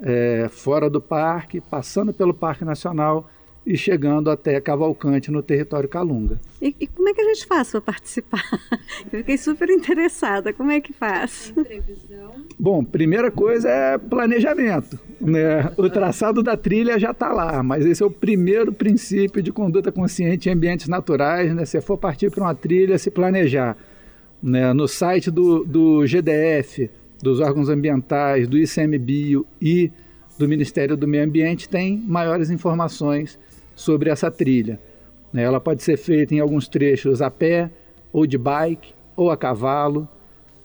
é, 0.00 0.48
fora 0.50 0.90
do 0.90 1.00
parque, 1.00 1.60
passando 1.60 2.12
pelo 2.12 2.34
Parque 2.34 2.64
Nacional 2.64 3.30
e 3.66 3.76
chegando 3.76 4.30
até 4.30 4.60
Cavalcante, 4.60 5.28
no 5.28 5.42
território 5.42 5.88
Calunga. 5.88 6.38
E, 6.62 6.74
e 6.78 6.86
como 6.86 7.08
é 7.08 7.12
que 7.12 7.20
a 7.20 7.24
gente 7.24 7.46
faz 7.46 7.70
para 7.72 7.80
participar? 7.80 8.44
Eu 9.12 9.18
fiquei 9.18 9.36
super 9.36 9.68
interessada. 9.68 10.52
Como 10.52 10.70
é 10.70 10.80
que 10.80 10.92
faz? 10.92 11.52
Bom, 12.56 12.84
primeira 12.84 13.28
coisa 13.28 13.68
é 13.68 13.98
planejamento. 13.98 15.00
Né? 15.20 15.72
O 15.76 15.90
traçado 15.90 16.44
da 16.44 16.56
trilha 16.56 16.96
já 16.96 17.10
está 17.10 17.32
lá, 17.32 17.60
mas 17.60 17.84
esse 17.84 18.04
é 18.04 18.06
o 18.06 18.10
primeiro 18.10 18.72
princípio 18.72 19.42
de 19.42 19.50
conduta 19.50 19.90
consciente 19.90 20.48
em 20.48 20.52
ambientes 20.52 20.86
naturais. 20.86 21.52
Né? 21.52 21.64
Se 21.64 21.80
for 21.80 21.98
partir 21.98 22.30
para 22.30 22.44
uma 22.44 22.54
trilha, 22.54 22.96
se 22.98 23.10
planejar. 23.10 23.76
Né? 24.42 24.72
No 24.72 24.86
site 24.86 25.30
do, 25.30 25.64
do 25.64 26.06
GDF, 26.06 26.90
dos 27.22 27.40
órgãos 27.40 27.68
ambientais, 27.68 28.46
do 28.46 28.58
ICMBio 28.58 29.46
e 29.60 29.90
do 30.38 30.48
Ministério 30.48 30.96
do 30.96 31.08
Meio 31.08 31.24
Ambiente, 31.24 31.68
tem 31.68 31.96
maiores 31.96 32.50
informações 32.50 33.38
sobre 33.74 34.10
essa 34.10 34.30
trilha. 34.30 34.78
Né? 35.32 35.42
Ela 35.42 35.60
pode 35.60 35.82
ser 35.82 35.96
feita 35.96 36.34
em 36.34 36.40
alguns 36.40 36.68
trechos 36.68 37.22
a 37.22 37.30
pé, 37.30 37.70
ou 38.12 38.26
de 38.26 38.38
bike, 38.38 38.94
ou 39.16 39.30
a 39.30 39.36
cavalo. 39.36 40.08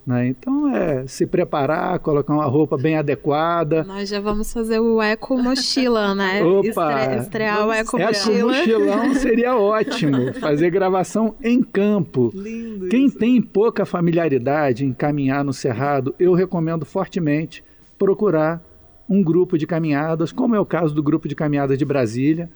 Né? 0.04 0.28
Então 0.28 0.74
é 0.74 1.06
se 1.06 1.24
preparar, 1.26 1.98
colocar 2.00 2.34
uma 2.34 2.46
roupa 2.46 2.76
bem 2.76 2.96
adequada. 2.96 3.84
Nós 3.84 4.08
já 4.08 4.18
vamos 4.20 4.52
fazer 4.52 4.80
o 4.80 5.00
eco 5.00 5.40
mochila, 5.40 6.14
né? 6.14 6.42
Opa! 6.44 7.00
Estre 7.00 7.20
estrear 7.20 7.66
o 7.66 7.72
eco 7.72 7.98
mochila. 7.98 8.56
Eco 8.56 8.80
mochilão 8.80 9.14
seria 9.14 9.56
ótimo. 9.56 10.34
Fazer 10.40 10.70
gravação 10.70 11.36
em 11.42 11.62
campo. 11.62 12.32
Lindo 12.34 12.88
Quem 12.88 13.06
isso. 13.06 13.18
tem 13.18 13.40
pouca 13.40 13.84
familiaridade 13.84 14.84
em 14.84 14.92
caminhar 14.92 15.44
no 15.44 15.52
cerrado, 15.52 16.14
eu 16.18 16.32
recomendo 16.34 16.84
fortemente 16.84 17.62
procurar 17.96 18.60
um 19.08 19.22
grupo 19.22 19.56
de 19.56 19.66
caminhadas, 19.66 20.32
como 20.32 20.56
é 20.56 20.60
o 20.60 20.66
caso 20.66 20.94
do 20.94 21.02
grupo 21.02 21.28
de 21.28 21.34
caminhadas 21.36 21.78
de 21.78 21.84
Brasília 21.84 22.50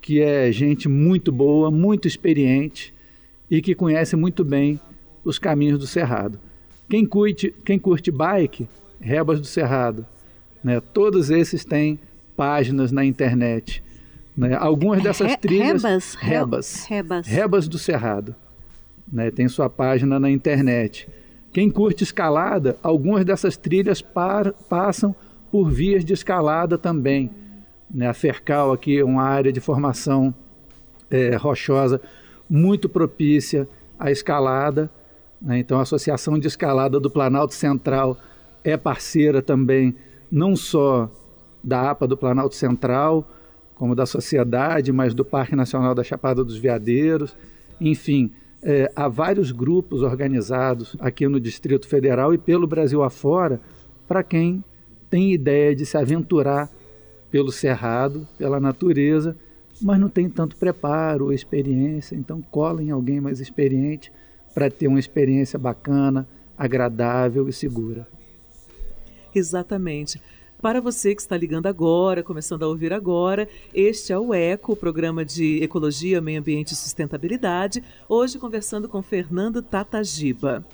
que 0.00 0.20
é 0.20 0.50
gente 0.52 0.88
muito 0.88 1.32
boa, 1.32 1.70
muito 1.70 2.06
experiente 2.06 2.94
e 3.50 3.60
que 3.60 3.74
conhece 3.74 4.16
muito 4.16 4.44
bem 4.44 4.80
os 5.24 5.38
caminhos 5.38 5.78
do 5.78 5.86
Cerrado. 5.86 6.38
Quem 6.90 7.06
curte, 7.06 7.54
quem 7.64 7.78
curte 7.78 8.10
bike, 8.10 8.68
Rebas 9.00 9.40
do 9.40 9.46
Cerrado, 9.46 10.04
né? 10.62 10.80
todos 10.80 11.30
esses 11.30 11.64
têm 11.64 12.00
páginas 12.36 12.90
na 12.90 13.04
internet. 13.04 13.80
Né? 14.36 14.56
Algumas 14.56 15.00
dessas 15.00 15.30
Re 15.30 15.36
trilhas. 15.36 15.84
Rebas, 15.84 16.14
Rebas. 16.14 16.84
Rebas. 16.86 17.26
Rebas 17.28 17.68
do 17.68 17.78
Cerrado. 17.78 18.34
Né? 19.10 19.30
Tem 19.30 19.46
sua 19.46 19.70
página 19.70 20.18
na 20.18 20.28
internet. 20.28 21.08
Quem 21.52 21.70
curte 21.70 22.02
escalada, 22.02 22.76
algumas 22.82 23.24
dessas 23.24 23.56
trilhas 23.56 24.02
par, 24.02 24.52
passam 24.68 25.14
por 25.48 25.70
vias 25.70 26.04
de 26.04 26.12
escalada 26.12 26.76
também. 26.76 27.30
Né? 27.88 28.08
A 28.08 28.12
Fercal 28.12 28.72
aqui 28.72 28.98
é 28.98 29.04
uma 29.04 29.22
área 29.22 29.52
de 29.52 29.60
formação 29.60 30.34
é, 31.08 31.36
rochosa 31.36 32.00
muito 32.48 32.88
propícia 32.88 33.68
à 33.96 34.10
escalada. 34.10 34.90
Né? 35.40 35.58
Então, 35.58 35.78
a 35.78 35.82
Associação 35.82 36.38
de 36.38 36.46
Escalada 36.46 37.00
do 37.00 37.10
Planalto 37.10 37.54
Central 37.54 38.16
é 38.62 38.76
parceira 38.76 39.40
também, 39.40 39.94
não 40.30 40.54
só 40.54 41.10
da 41.62 41.90
APA 41.90 42.06
do 42.06 42.16
Planalto 42.16 42.54
Central, 42.54 43.26
como 43.74 43.94
da 43.94 44.04
sociedade, 44.04 44.92
mas 44.92 45.14
do 45.14 45.24
Parque 45.24 45.56
Nacional 45.56 45.94
da 45.94 46.04
Chapada 46.04 46.44
dos 46.44 46.58
Veadeiros. 46.58 47.34
Enfim, 47.80 48.30
é, 48.62 48.92
há 48.94 49.08
vários 49.08 49.52
grupos 49.52 50.02
organizados 50.02 50.94
aqui 51.00 51.26
no 51.26 51.40
Distrito 51.40 51.88
Federal 51.88 52.34
e 52.34 52.38
pelo 52.38 52.66
Brasil 52.66 53.02
afora 53.02 53.60
para 54.06 54.22
quem 54.22 54.62
tem 55.08 55.32
ideia 55.32 55.74
de 55.74 55.86
se 55.86 55.96
aventurar 55.96 56.70
pelo 57.30 57.50
cerrado, 57.50 58.26
pela 58.36 58.60
natureza, 58.60 59.36
mas 59.80 59.98
não 59.98 60.08
tem 60.08 60.28
tanto 60.28 60.56
preparo 60.56 61.32
experiência, 61.32 62.14
então 62.14 62.42
cola 62.50 62.82
em 62.82 62.90
alguém 62.90 63.20
mais 63.20 63.40
experiente 63.40 64.12
para 64.54 64.70
ter 64.70 64.88
uma 64.88 64.98
experiência 64.98 65.58
bacana, 65.58 66.26
agradável 66.56 67.48
e 67.48 67.52
segura. 67.52 68.06
Exatamente. 69.34 70.20
Para 70.60 70.80
você 70.80 71.14
que 71.14 71.22
está 71.22 71.36
ligando 71.38 71.66
agora, 71.66 72.22
começando 72.22 72.64
a 72.64 72.68
ouvir 72.68 72.92
agora, 72.92 73.48
este 73.72 74.12
é 74.12 74.18
o 74.18 74.34
ECO, 74.34 74.72
o 74.72 74.76
programa 74.76 75.24
de 75.24 75.62
Ecologia, 75.62 76.20
Meio 76.20 76.38
Ambiente 76.38 76.72
e 76.72 76.76
Sustentabilidade, 76.76 77.82
hoje 78.06 78.38
conversando 78.38 78.86
com 78.86 79.00
Fernando 79.00 79.62
Tatagiba. 79.62 80.66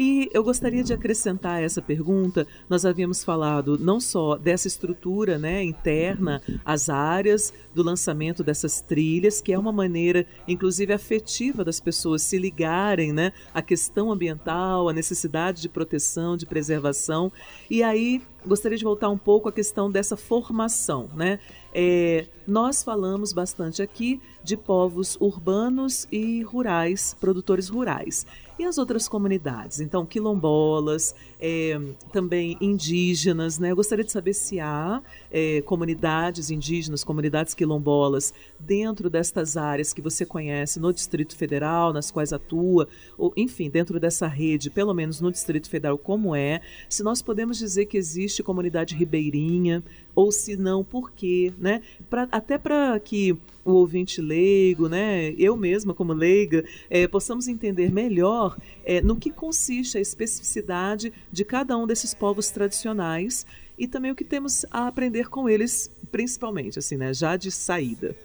E 0.00 0.30
eu 0.32 0.44
gostaria 0.44 0.84
de 0.84 0.92
acrescentar 0.92 1.60
essa 1.60 1.82
pergunta. 1.82 2.46
Nós 2.70 2.86
havíamos 2.86 3.24
falado 3.24 3.76
não 3.76 3.98
só 3.98 4.36
dessa 4.36 4.68
estrutura 4.68 5.36
né, 5.38 5.64
interna, 5.64 6.40
as 6.64 6.88
áreas 6.88 7.52
do 7.74 7.82
lançamento 7.82 8.44
dessas 8.44 8.80
trilhas, 8.80 9.40
que 9.40 9.52
é 9.52 9.58
uma 9.58 9.72
maneira, 9.72 10.24
inclusive, 10.46 10.92
afetiva 10.92 11.64
das 11.64 11.80
pessoas 11.80 12.22
se 12.22 12.38
ligarem 12.38 13.12
né, 13.12 13.32
à 13.52 13.60
questão 13.60 14.12
ambiental, 14.12 14.88
à 14.88 14.92
necessidade 14.92 15.60
de 15.60 15.68
proteção, 15.68 16.36
de 16.36 16.46
preservação. 16.46 17.32
E 17.68 17.82
aí 17.82 18.22
gostaria 18.46 18.78
de 18.78 18.84
voltar 18.84 19.08
um 19.08 19.18
pouco 19.18 19.48
à 19.48 19.52
questão 19.52 19.90
dessa 19.90 20.16
formação, 20.16 21.10
né? 21.14 21.40
É, 21.74 22.26
nós 22.46 22.82
falamos 22.82 23.32
bastante 23.32 23.82
aqui 23.82 24.20
de 24.42 24.56
povos 24.56 25.18
urbanos 25.20 26.08
e 26.10 26.42
rurais, 26.42 27.14
produtores 27.20 27.68
rurais. 27.68 28.24
E 28.58 28.64
as 28.64 28.76
outras 28.76 29.06
comunidades? 29.06 29.78
Então, 29.78 30.04
quilombolas, 30.04 31.14
é, 31.38 31.78
também 32.12 32.56
indígenas, 32.60 33.56
né? 33.56 33.70
Eu 33.70 33.76
gostaria 33.76 34.04
de 34.04 34.10
saber 34.10 34.34
se 34.34 34.58
há 34.58 35.00
é, 35.30 35.62
comunidades 35.62 36.50
indígenas, 36.50 37.04
comunidades 37.04 37.54
quilombolas 37.54 38.34
dentro 38.58 39.08
destas 39.08 39.56
áreas 39.56 39.92
que 39.92 40.02
você 40.02 40.26
conhece 40.26 40.80
no 40.80 40.92
Distrito 40.92 41.36
Federal, 41.36 41.92
nas 41.92 42.10
quais 42.10 42.32
atua, 42.32 42.88
ou 43.16 43.32
enfim, 43.36 43.70
dentro 43.70 44.00
dessa 44.00 44.26
rede, 44.26 44.70
pelo 44.70 44.92
menos 44.92 45.20
no 45.20 45.30
Distrito 45.30 45.70
Federal, 45.70 45.96
como 45.96 46.34
é? 46.34 46.60
Se 46.88 47.04
nós 47.04 47.22
podemos 47.22 47.58
dizer 47.58 47.86
que 47.86 47.96
existe 47.96 48.42
comunidade 48.42 48.96
ribeirinha, 48.96 49.84
ou 50.18 50.32
se 50.32 50.56
não, 50.56 50.82
por 50.82 51.12
quê, 51.12 51.52
né? 51.60 51.80
Pra, 52.10 52.26
até 52.32 52.58
para 52.58 52.98
que 52.98 53.38
o 53.64 53.70
ouvinte 53.70 54.20
leigo, 54.20 54.88
né, 54.88 55.32
eu 55.38 55.56
mesma 55.56 55.94
como 55.94 56.12
leiga, 56.12 56.64
é, 56.90 57.06
possamos 57.06 57.46
entender 57.46 57.92
melhor 57.92 58.56
é, 58.84 59.00
no 59.00 59.14
que 59.14 59.30
consiste 59.30 59.96
a 59.96 60.00
especificidade 60.00 61.12
de 61.30 61.44
cada 61.44 61.76
um 61.76 61.86
desses 61.86 62.14
povos 62.14 62.50
tradicionais 62.50 63.46
e 63.78 63.86
também 63.86 64.10
o 64.10 64.14
que 64.16 64.24
temos 64.24 64.66
a 64.72 64.88
aprender 64.88 65.28
com 65.28 65.48
eles, 65.48 65.88
principalmente, 66.10 66.80
assim, 66.80 66.96
né, 66.96 67.14
já 67.14 67.36
de 67.36 67.52
saída. 67.52 68.16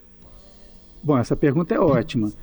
Bom, 1.04 1.16
essa 1.16 1.36
pergunta 1.36 1.76
é 1.76 1.80
ótima, 1.80 2.34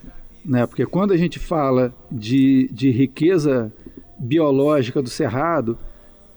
né, 0.44 0.64
porque 0.64 0.86
quando 0.86 1.12
a 1.12 1.16
gente 1.16 1.40
fala 1.40 1.92
de, 2.08 2.68
de 2.70 2.92
riqueza 2.92 3.72
biológica 4.16 5.02
do 5.02 5.10
cerrado, 5.10 5.76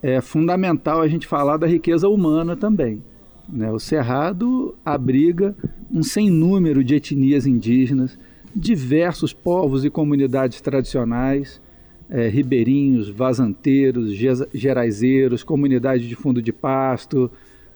é 0.03 0.19
fundamental 0.19 1.01
a 1.01 1.07
gente 1.07 1.25
falar 1.25 1.55
da 1.55 1.65
riqueza 1.65 2.09
humana 2.09 2.57
também. 2.57 3.01
Né? 3.47 3.71
O 3.71 3.79
Cerrado 3.79 4.75
abriga 4.83 5.55
um 5.89 6.03
sem 6.03 6.29
número 6.29 6.83
de 6.83 6.95
etnias 6.95 7.47
indígenas, 7.47 8.19
diversos 8.53 9.31
povos 9.31 9.85
e 9.85 9.89
comunidades 9.89 10.59
tradicionais, 10.59 11.61
é, 12.09 12.27
ribeirinhos, 12.27 13.07
vazanteiros, 13.07 14.11
geraizeiros, 14.53 15.41
comunidades 15.41 16.05
de 16.05 16.15
fundo 16.15 16.41
de 16.41 16.51
pasto, 16.51 17.31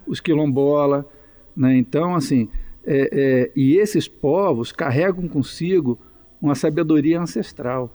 os 0.05 0.19
quilombola. 0.19 1.07
Né? 1.55 1.77
Então, 1.77 2.13
assim, 2.13 2.49
é, 2.85 3.09
é, 3.11 3.51
e 3.55 3.77
esses 3.77 4.05
povos 4.05 4.73
carregam 4.73 5.29
consigo 5.29 5.97
uma 6.41 6.55
sabedoria 6.55 7.21
ancestral, 7.21 7.91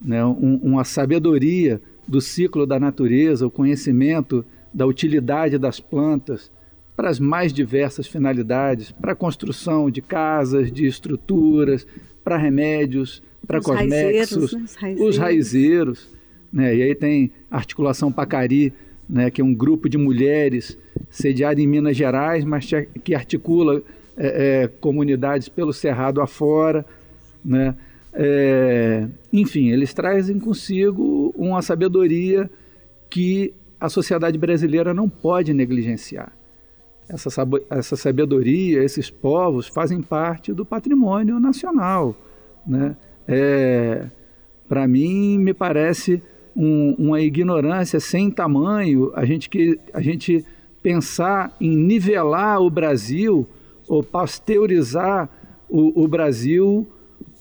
né? 0.00 0.24
Um, 0.24 0.60
uma 0.62 0.84
sabedoria 0.84 1.80
do 2.06 2.20
ciclo 2.20 2.66
da 2.66 2.78
natureza, 2.78 3.46
o 3.46 3.50
conhecimento 3.50 4.44
da 4.72 4.86
utilidade 4.86 5.58
das 5.58 5.80
plantas 5.80 6.50
para 6.96 7.08
as 7.08 7.18
mais 7.18 7.52
diversas 7.52 8.06
finalidades, 8.06 8.92
para 8.92 9.12
a 9.12 9.16
construção 9.16 9.90
de 9.90 10.00
casas, 10.00 10.70
de 10.70 10.86
estruturas, 10.86 11.86
para 12.22 12.36
remédios, 12.36 13.22
para 13.46 13.60
cosméticos, 13.60 14.52
né? 14.52 14.62
os 14.62 14.74
raizeiros. 14.74 15.08
Os 15.08 15.18
raizeiros 15.18 16.14
né? 16.54 16.76
E 16.76 16.82
aí 16.84 16.94
tem 16.94 17.32
a 17.50 17.56
Articulação 17.56 18.12
Pacari, 18.12 18.72
né? 19.10 19.28
que 19.28 19.40
é 19.40 19.44
um 19.44 19.52
grupo 19.52 19.88
de 19.88 19.98
mulheres 19.98 20.78
sediado 21.10 21.60
em 21.60 21.66
Minas 21.66 21.96
Gerais, 21.96 22.44
mas 22.44 22.70
que 23.02 23.12
articula 23.12 23.82
é, 24.16 24.62
é, 24.62 24.68
comunidades 24.80 25.48
pelo 25.48 25.72
Cerrado 25.72 26.20
afora, 26.20 26.86
né? 27.44 27.74
É, 28.14 29.08
enfim, 29.32 29.70
eles 29.70 29.92
trazem 29.92 30.38
consigo 30.38 31.34
uma 31.36 31.60
sabedoria 31.62 32.48
que 33.10 33.52
a 33.80 33.88
sociedade 33.88 34.38
brasileira 34.38 34.94
não 34.94 35.08
pode 35.08 35.52
negligenciar. 35.52 36.32
essa, 37.08 37.28
essa 37.70 37.96
sabedoria, 37.96 38.82
esses 38.82 39.10
povos 39.10 39.66
fazem 39.66 40.00
parte 40.00 40.52
do 40.52 40.64
patrimônio 40.64 41.38
nacional. 41.38 42.14
Né? 42.66 42.96
É, 43.26 44.06
Para 44.68 44.86
mim, 44.86 45.38
me 45.38 45.52
parece 45.52 46.22
um, 46.56 46.94
uma 46.98 47.20
ignorância 47.20 47.98
sem 47.98 48.30
tamanho 48.30 49.12
a 49.14 49.24
gente, 49.24 49.50
que, 49.50 49.78
a 49.92 50.00
gente 50.00 50.44
pensar 50.82 51.54
em 51.60 51.76
nivelar 51.76 52.60
o 52.62 52.70
Brasil 52.70 53.46
ou 53.88 54.02
pasteurizar 54.02 55.28
o, 55.68 56.04
o 56.04 56.08
Brasil 56.08 56.86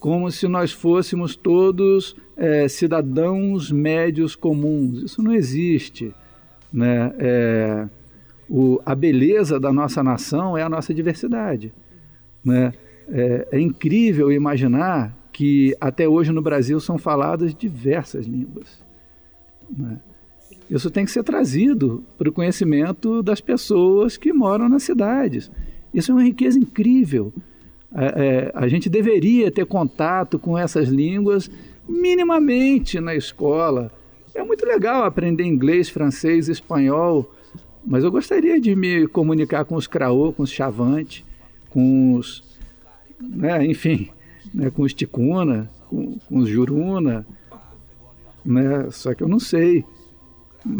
como 0.04 0.30
se 0.30 0.50
nós 0.50 0.74
fôssemos 0.74 1.34
todos 1.34 2.14
é, 2.36 2.68
cidadãos 2.68 3.72
médios 3.72 4.36
comuns. 4.36 5.02
Isso 5.02 5.24
não 5.24 5.34
existe. 5.34 6.14
Né? 6.74 7.14
É, 7.18 7.88
o, 8.50 8.82
a 8.86 8.94
beleza 8.94 9.58
da 9.58 9.72
nossa 9.72 10.04
nação 10.04 10.58
é 10.58 10.62
a 10.62 10.68
nossa 10.68 10.94
diversidade. 10.94 11.74
Né? 12.44 12.74
É, 13.08 13.48
é, 13.50 13.62
incrível 13.62 14.30
imaginar 14.30 15.16
que 15.32 15.74
até 15.80 16.06
hoje 16.06 16.34
no 16.34 16.42
Brasil 16.42 16.82
são 16.82 16.98
faladas 16.98 17.56
diversas 17.56 18.26
línguas. 18.26 18.84
Né? 19.72 20.00
Isso 20.70 20.92
tem 20.92 21.06
que 21.06 21.12
ser 21.12 21.24
trazido 21.24 22.04
para 22.18 22.28
o 22.28 22.34
conhecimento 22.34 23.24
das 23.24 23.40
pessoas 23.40 24.18
que 24.18 24.34
moram 24.34 24.68
nas 24.68 24.84
cidades. 24.84 25.50
Isso 25.94 26.12
é 26.12 26.16
uma 26.16 26.26
riqueza 26.26 26.60
incrível. 26.60 27.32
É, 27.96 28.06
é, 28.06 28.52
a 28.56 28.68
gente 28.68 28.90
deveria 28.90 29.52
ter 29.52 29.66
contato 29.66 30.40
com 30.40 30.58
essas 30.58 30.90
línguas 30.90 31.50
minimamente 31.88 33.00
na 33.00 33.14
escola 33.14 33.92
é 34.34 34.44
muito 34.44 34.66
legal 34.66 35.04
aprender 35.04 35.44
inglês, 35.44 35.90
francês, 35.90 36.48
espanhol, 36.50 37.32
mas 37.86 38.04
eu 38.04 38.12
gostaria 38.12 38.60
de 38.60 38.76
me 38.76 39.08
comunicar 39.08 39.64
com 39.64 39.76
os 39.76 39.86
craô, 39.86 40.34
com 40.34 40.44
os 40.44 40.52
chavante, 40.52 41.24
com 41.70 42.16
os, 42.16 42.44
né, 43.20 43.64
enfim, 43.66 44.10
né, 44.54 44.72
com 44.72 44.82
os 44.82 44.94
ticuna, 44.94 45.70
com, 45.88 46.18
com 46.28 46.38
os 46.40 46.50
juruna, 46.50 47.26
né, 48.44 48.90
só 48.90 49.14
que 49.14 49.22
eu 49.22 49.28
não 49.28 49.40
sei. 49.40 49.86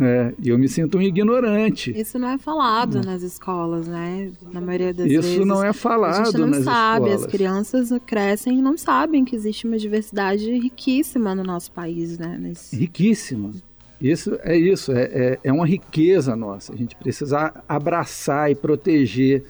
É, 0.02 0.34
eu 0.44 0.58
me 0.58 0.70
sinto 0.70 0.98
um 0.98 1.02
ignorante. 1.02 1.92
Isso 1.92 2.18
não 2.18 2.30
é 2.30 2.38
falado 2.38 3.02
nas 3.04 3.22
escolas, 3.22 3.88
né? 3.88 4.32
Na 4.52 4.62
maioria 4.62 4.94
das 4.94 5.08
Isso 5.08 5.22
vezes. 5.22 5.38
Isso 5.38 5.46
não 5.46 5.64
é 5.64 5.74
falado 5.74 6.22
A 6.22 6.24
gente 6.26 6.38
não 6.38 6.48
nas 6.48 6.64
sabe, 6.64 7.10
escolas. 7.10 7.26
as 7.26 7.32
crianças 7.32 7.90
crescem 8.06 8.60
e 8.60 8.62
não 8.62 8.78
sabem 8.78 9.26
que 9.26 9.36
existe 9.36 9.68
uma 9.68 9.78
diversidade 9.78 10.50
riquíssima 10.52 11.36
no 11.36 11.44
nosso 11.44 11.72
país, 11.72 12.18
né? 12.18 12.38
Nesse... 12.40 12.76
Riquíssima. 12.76 13.52
Isso 14.00 14.38
é 14.42 14.58
isso, 14.58 14.92
é, 14.92 15.04
é, 15.04 15.40
é 15.46 15.54
uma 15.54 15.66
riqueza 15.66 16.36
nossa. 16.36 16.74
A 16.74 16.76
gente 16.76 16.96
precisa 16.96 17.54
abraçar 17.68 18.52
e 18.52 18.56
proteger 18.56 19.44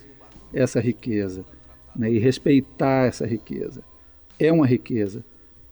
essa 0.53 0.79
riqueza 0.79 1.43
né? 1.95 2.11
e 2.11 2.19
respeitar 2.19 3.07
essa 3.07 3.25
riqueza. 3.25 3.83
É 4.39 4.51
uma 4.51 4.65
riqueza. 4.65 5.23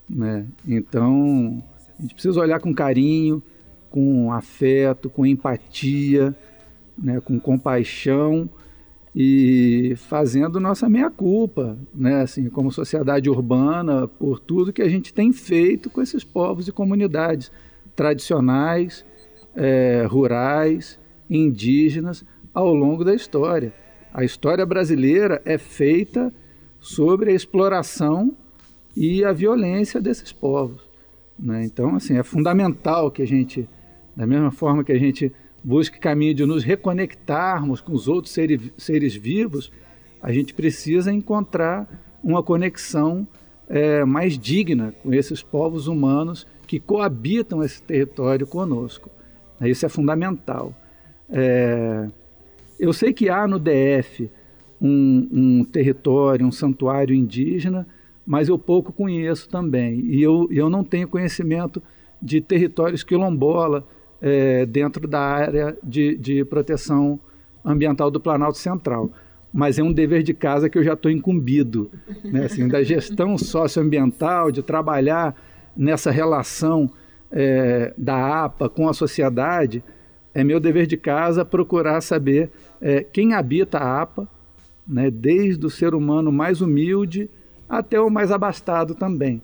Né? 0.09 0.45
Então, 0.67 1.63
a 1.97 2.01
gente 2.01 2.13
precisa 2.13 2.39
olhar 2.39 2.59
com 2.59 2.73
carinho, 2.73 3.41
com 3.91 4.31
afeto, 4.31 5.09
com 5.09 5.25
empatia, 5.25 6.35
né, 6.97 7.19
com 7.19 7.39
compaixão 7.39 8.49
e 9.13 9.93
fazendo 9.97 10.59
nossa 10.59 10.89
meia-culpa, 10.89 11.77
né, 11.93 12.21
assim, 12.21 12.49
como 12.49 12.71
sociedade 12.71 13.29
urbana, 13.29 14.07
por 14.07 14.39
tudo 14.39 14.71
que 14.71 14.81
a 14.81 14.89
gente 14.89 15.13
tem 15.13 15.33
feito 15.33 15.89
com 15.89 16.01
esses 16.01 16.23
povos 16.23 16.67
e 16.67 16.71
comunidades 16.71 17.51
tradicionais, 17.95 19.05
é, 19.53 20.05
rurais, 20.09 20.97
indígenas, 21.29 22.25
ao 22.53 22.73
longo 22.73 23.03
da 23.03 23.13
história. 23.13 23.73
A 24.13 24.23
história 24.23 24.65
brasileira 24.65 25.41
é 25.45 25.57
feita 25.57 26.33
sobre 26.79 27.31
a 27.31 27.33
exploração 27.33 28.35
e 28.95 29.23
a 29.23 29.33
violência 29.33 30.01
desses 30.01 30.31
povos. 30.31 30.81
Né? 31.37 31.63
Então, 31.65 31.95
assim, 31.95 32.17
é 32.17 32.23
fundamental 32.23 33.11
que 33.11 33.21
a 33.21 33.27
gente 33.27 33.67
da 34.15 34.25
mesma 34.25 34.51
forma 34.51 34.83
que 34.83 34.91
a 34.91 34.99
gente 34.99 35.31
busca 35.63 35.97
caminho 35.97 36.33
de 36.33 36.45
nos 36.45 36.63
reconectarmos 36.63 37.81
com 37.81 37.93
os 37.93 38.07
outros 38.07 38.33
seres, 38.33 38.71
seres 38.77 39.15
vivos, 39.15 39.71
a 40.21 40.31
gente 40.31 40.53
precisa 40.53 41.11
encontrar 41.11 41.87
uma 42.23 42.43
conexão 42.43 43.27
é, 43.67 44.03
mais 44.03 44.37
digna 44.37 44.93
com 45.01 45.13
esses 45.13 45.41
povos 45.41 45.87
humanos 45.87 46.45
que 46.67 46.79
coabitam 46.79 47.63
esse 47.63 47.81
território 47.81 48.45
conosco. 48.45 49.09
Isso 49.61 49.85
é 49.85 49.89
fundamental. 49.89 50.73
É, 51.29 52.07
eu 52.79 52.91
sei 52.91 53.13
que 53.13 53.29
há 53.29 53.47
no 53.47 53.59
DF 53.59 54.29
um, 54.81 55.27
um, 55.31 55.63
território, 55.63 56.45
um 56.45 56.51
santuário 56.51 57.15
indígena, 57.15 57.87
mas 58.25 58.49
eu 58.49 58.57
pouco 58.57 58.91
conheço 58.91 59.47
também. 59.47 59.99
E 60.01 60.21
eu, 60.21 60.47
eu 60.51 60.69
não 60.69 60.83
tenho 60.83 61.07
conhecimento 61.07 61.81
de 62.21 62.41
territórios 62.41 63.03
quilombola, 63.03 63.87
é, 64.21 64.65
dentro 64.65 65.07
da 65.07 65.19
área 65.19 65.77
de, 65.83 66.15
de 66.15 66.45
proteção 66.45 67.19
ambiental 67.65 68.11
do 68.11 68.19
Planalto 68.19 68.57
Central. 68.57 69.09
Mas 69.53 69.77
é 69.77 69.83
um 69.83 69.91
dever 69.91 70.23
de 70.23 70.33
casa 70.33 70.69
que 70.69 70.77
eu 70.77 70.83
já 70.83 70.93
estou 70.93 71.11
incumbido, 71.11 71.91
né? 72.23 72.45
assim, 72.45 72.67
da 72.67 72.83
gestão 72.83 73.37
socioambiental, 73.37 74.51
de 74.51 74.61
trabalhar 74.61 75.35
nessa 75.75 76.11
relação 76.11 76.89
é, 77.29 77.93
da 77.97 78.45
APA 78.45 78.69
com 78.69 78.87
a 78.87 78.93
sociedade. 78.93 79.83
É 80.33 80.43
meu 80.43 80.59
dever 80.59 80.85
de 80.85 80.95
casa 80.95 81.43
procurar 81.43 81.99
saber 81.99 82.49
é, 82.79 83.03
quem 83.03 83.33
habita 83.33 83.77
a 83.79 84.01
APA, 84.01 84.27
né? 84.87 85.11
desde 85.11 85.65
o 85.65 85.69
ser 85.69 85.93
humano 85.93 86.31
mais 86.31 86.61
humilde 86.61 87.29
até 87.67 87.99
o 87.99 88.09
mais 88.09 88.31
abastado 88.31 88.95
também. 88.95 89.41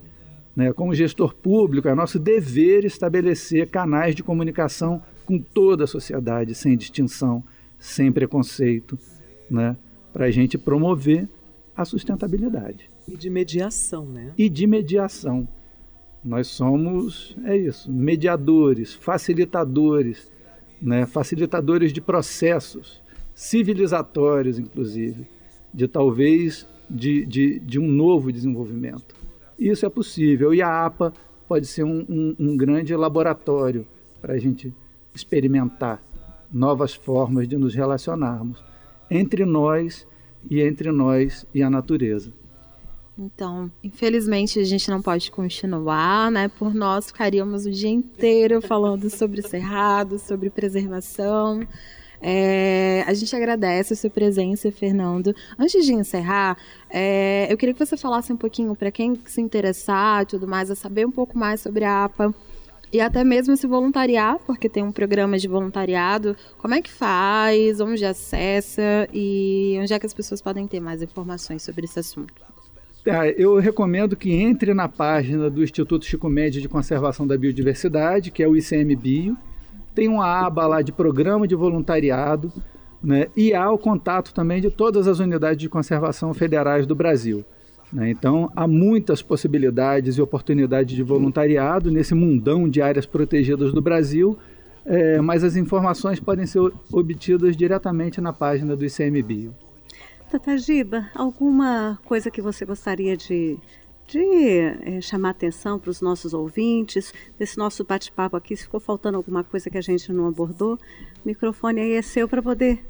Né? 0.58 0.72
Como 0.72 0.92
gestor 0.92 1.36
público, 1.36 1.86
é 1.86 1.94
nosso 1.94 2.18
dever 2.18 2.84
estabelecer 2.84 3.70
canais 3.70 4.16
de 4.16 4.24
comunicação 4.24 5.00
com 5.24 5.38
toda 5.38 5.84
a 5.84 5.86
sociedade, 5.86 6.52
sem 6.52 6.76
distinção, 6.76 7.44
sem 7.78 8.10
preconceito, 8.10 8.98
né? 9.48 9.76
para 10.12 10.24
a 10.24 10.30
gente 10.32 10.58
promover 10.58 11.28
a 11.76 11.84
sustentabilidade. 11.84 12.90
E 13.06 13.16
de 13.16 13.30
mediação, 13.30 14.04
né? 14.04 14.32
E 14.36 14.48
de 14.48 14.66
mediação. 14.66 15.46
Nós 16.24 16.48
somos, 16.48 17.36
é 17.44 17.56
isso, 17.56 17.88
mediadores, 17.92 18.94
facilitadores, 18.94 20.28
né? 20.82 21.06
facilitadores 21.06 21.92
de 21.92 22.00
processos 22.00 23.00
civilizatórios, 23.32 24.58
inclusive, 24.58 25.24
de 25.72 25.86
talvez 25.86 26.66
de, 26.90 27.24
de, 27.24 27.60
de 27.60 27.78
um 27.78 27.86
novo 27.86 28.32
desenvolvimento. 28.32 29.17
Isso 29.58 29.84
é 29.84 29.88
possível. 29.88 30.54
E 30.54 30.62
a 30.62 30.86
APA 30.86 31.12
pode 31.48 31.66
ser 31.66 31.84
um, 31.84 32.04
um, 32.08 32.36
um 32.38 32.56
grande 32.56 32.94
laboratório 32.94 33.86
para 34.20 34.34
a 34.34 34.38
gente 34.38 34.72
experimentar 35.14 36.02
novas 36.52 36.94
formas 36.94 37.48
de 37.48 37.56
nos 37.56 37.74
relacionarmos 37.74 38.62
entre 39.10 39.44
nós 39.44 40.06
e 40.48 40.60
entre 40.60 40.90
nós 40.92 41.46
e 41.54 41.62
a 41.62 41.68
natureza. 41.68 42.32
Então, 43.18 43.68
infelizmente 43.82 44.60
a 44.60 44.64
gente 44.64 44.88
não 44.88 45.02
pode 45.02 45.30
continuar, 45.30 46.30
né? 46.30 46.48
Por 46.48 46.72
nós 46.72 47.06
ficaríamos 47.06 47.66
o 47.66 47.70
dia 47.70 47.90
inteiro 47.90 48.62
falando 48.62 49.10
sobre 49.10 49.42
cerrado, 49.42 50.18
sobre 50.20 50.48
preservação. 50.50 51.66
É, 52.20 53.04
a 53.06 53.14
gente 53.14 53.34
agradece 53.34 53.92
a 53.92 53.96
sua 53.96 54.10
presença, 54.10 54.70
Fernando. 54.72 55.34
Antes 55.58 55.84
de 55.84 55.92
encerrar, 55.92 56.56
é, 56.90 57.46
eu 57.50 57.56
queria 57.56 57.72
que 57.72 57.84
você 57.84 57.96
falasse 57.96 58.32
um 58.32 58.36
pouquinho 58.36 58.74
para 58.74 58.90
quem 58.90 59.18
se 59.26 59.40
interessar 59.40 60.22
e 60.22 60.26
tudo 60.26 60.46
mais, 60.46 60.70
a 60.70 60.74
saber 60.74 61.06
um 61.06 61.10
pouco 61.10 61.38
mais 61.38 61.60
sobre 61.60 61.84
a 61.84 62.04
APA 62.04 62.34
e 62.92 63.00
até 63.00 63.22
mesmo 63.22 63.56
se 63.56 63.66
voluntariar, 63.66 64.38
porque 64.46 64.68
tem 64.68 64.82
um 64.82 64.92
programa 64.92 65.38
de 65.38 65.46
voluntariado. 65.46 66.36
Como 66.56 66.74
é 66.74 66.82
que 66.82 66.90
faz? 66.90 67.80
Onde 67.80 68.04
acessa? 68.04 69.08
E 69.12 69.78
onde 69.80 69.92
é 69.92 69.98
que 69.98 70.06
as 70.06 70.14
pessoas 70.14 70.40
podem 70.40 70.66
ter 70.66 70.80
mais 70.80 71.02
informações 71.02 71.62
sobre 71.62 71.84
esse 71.84 71.98
assunto? 71.98 72.34
Eu 73.36 73.58
recomendo 73.58 74.16
que 74.16 74.32
entre 74.32 74.74
na 74.74 74.88
página 74.88 75.48
do 75.48 75.62
Instituto 75.62 76.04
Chico 76.04 76.28
Médio 76.28 76.60
de 76.60 76.68
Conservação 76.68 77.26
da 77.26 77.38
Biodiversidade, 77.38 78.30
que 78.30 78.42
é 78.42 78.48
o 78.48 78.56
ICMBio 78.56 79.36
tem 79.98 80.06
uma 80.06 80.24
aba 80.24 80.64
lá 80.64 80.80
de 80.80 80.92
programa 80.92 81.48
de 81.48 81.56
voluntariado, 81.56 82.52
né? 83.02 83.26
e 83.36 83.52
há 83.52 83.68
o 83.68 83.76
contato 83.76 84.32
também 84.32 84.60
de 84.60 84.70
todas 84.70 85.08
as 85.08 85.18
unidades 85.18 85.58
de 85.58 85.68
conservação 85.68 86.32
federais 86.32 86.86
do 86.86 86.94
Brasil. 86.94 87.44
Né? 87.92 88.08
Então, 88.08 88.48
há 88.54 88.68
muitas 88.68 89.22
possibilidades 89.22 90.16
e 90.16 90.22
oportunidades 90.22 90.94
de 90.94 91.02
voluntariado 91.02 91.90
nesse 91.90 92.14
mundão 92.14 92.68
de 92.68 92.80
áreas 92.80 93.06
protegidas 93.06 93.72
do 93.72 93.82
Brasil, 93.82 94.38
é, 94.86 95.20
mas 95.20 95.42
as 95.42 95.56
informações 95.56 96.20
podem 96.20 96.46
ser 96.46 96.60
obtidas 96.92 97.56
diretamente 97.56 98.20
na 98.20 98.32
página 98.32 98.76
do 98.76 98.84
ICMBio. 98.84 99.52
Tatagiba, 100.30 101.08
alguma 101.12 101.98
coisa 102.04 102.30
que 102.30 102.40
você 102.40 102.64
gostaria 102.64 103.16
de 103.16 103.58
de 104.08 104.58
é, 104.82 105.00
chamar 105.00 105.30
atenção 105.30 105.78
para 105.78 105.90
os 105.90 106.00
nossos 106.00 106.32
ouvintes, 106.32 107.12
desse 107.38 107.58
nosso 107.58 107.84
bate-papo 107.84 108.36
aqui. 108.36 108.56
Se 108.56 108.64
ficou 108.64 108.80
faltando 108.80 109.18
alguma 109.18 109.44
coisa 109.44 109.68
que 109.68 109.76
a 109.76 109.82
gente 109.82 110.10
não 110.12 110.26
abordou, 110.26 110.74
o 110.74 110.78
microfone 111.28 111.80
aí 111.80 111.92
é 111.92 112.02
seu 112.02 112.26
para 112.26 112.42
poder 112.42 112.82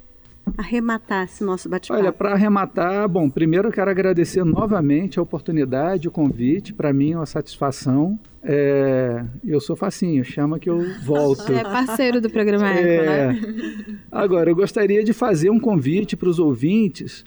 arrematar 0.57 1.25
esse 1.25 1.45
nosso 1.45 1.69
bate-papo? 1.69 2.01
Olha, 2.01 2.13
para 2.13 2.33
arrematar, 2.33 3.09
bom, 3.09 3.29
primeiro 3.29 3.69
eu 3.69 3.73
quero 3.73 3.91
agradecer 3.91 4.45
novamente 4.45 5.19
a 5.19 5.23
oportunidade, 5.23 6.09
o 6.09 6.11
convite. 6.11 6.73
Para 6.73 6.93
mim 6.93 7.13
é 7.13 7.17
uma 7.17 7.27
satisfação. 7.27 8.19
É, 8.43 9.25
eu 9.45 9.61
sou 9.61 9.75
facinho, 9.75 10.25
chama 10.25 10.59
que 10.59 10.71
eu 10.71 10.81
volto. 11.05 11.53
É 11.53 11.65
parceiro 11.65 12.21
do 12.21 12.31
programa 12.31 12.71
Eco, 12.71 12.89
é, 12.89 13.33
né? 13.33 14.01
Agora, 14.11 14.51
eu 14.51 14.57
gostaria 14.57 15.03
de 15.03 15.13
fazer 15.13 15.51
um 15.51 15.59
convite 15.59 16.17
para 16.17 16.29
os 16.29 16.39
ouvintes 16.39 17.25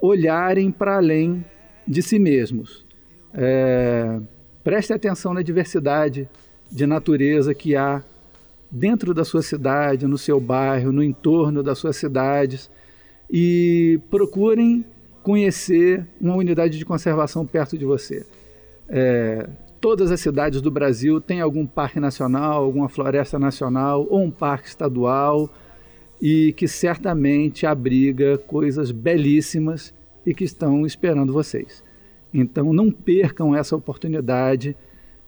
olharem 0.00 0.70
para 0.70 0.96
além 0.96 1.44
de 1.86 2.02
si 2.02 2.18
mesmos. 2.18 2.87
É, 3.34 4.20
preste 4.64 4.92
atenção 4.92 5.34
na 5.34 5.42
diversidade 5.42 6.28
de 6.70 6.86
natureza 6.86 7.54
que 7.54 7.76
há 7.76 8.02
dentro 8.70 9.14
da 9.14 9.24
sua 9.24 9.42
cidade, 9.42 10.06
no 10.06 10.18
seu 10.18 10.38
bairro, 10.40 10.92
no 10.92 11.02
entorno 11.02 11.62
das 11.62 11.78
suas 11.78 11.96
cidades 11.96 12.70
e 13.30 14.00
procurem 14.10 14.84
conhecer 15.22 16.06
uma 16.20 16.34
unidade 16.34 16.78
de 16.78 16.84
conservação 16.84 17.46
perto 17.46 17.76
de 17.76 17.84
você. 17.84 18.26
É, 18.88 19.48
todas 19.80 20.10
as 20.10 20.20
cidades 20.20 20.60
do 20.60 20.70
Brasil 20.70 21.20
têm 21.20 21.40
algum 21.40 21.66
parque 21.66 22.00
nacional, 22.00 22.64
alguma 22.64 22.88
floresta 22.88 23.38
nacional 23.38 24.06
ou 24.08 24.22
um 24.22 24.30
parque 24.30 24.68
estadual 24.68 25.50
e 26.20 26.52
que 26.54 26.66
certamente 26.66 27.66
abriga 27.66 28.38
coisas 28.38 28.90
belíssimas 28.90 29.94
e 30.26 30.34
que 30.34 30.44
estão 30.44 30.84
esperando 30.84 31.32
vocês. 31.32 31.82
Então 32.32 32.72
não 32.72 32.90
percam 32.90 33.54
essa 33.54 33.76
oportunidade 33.76 34.76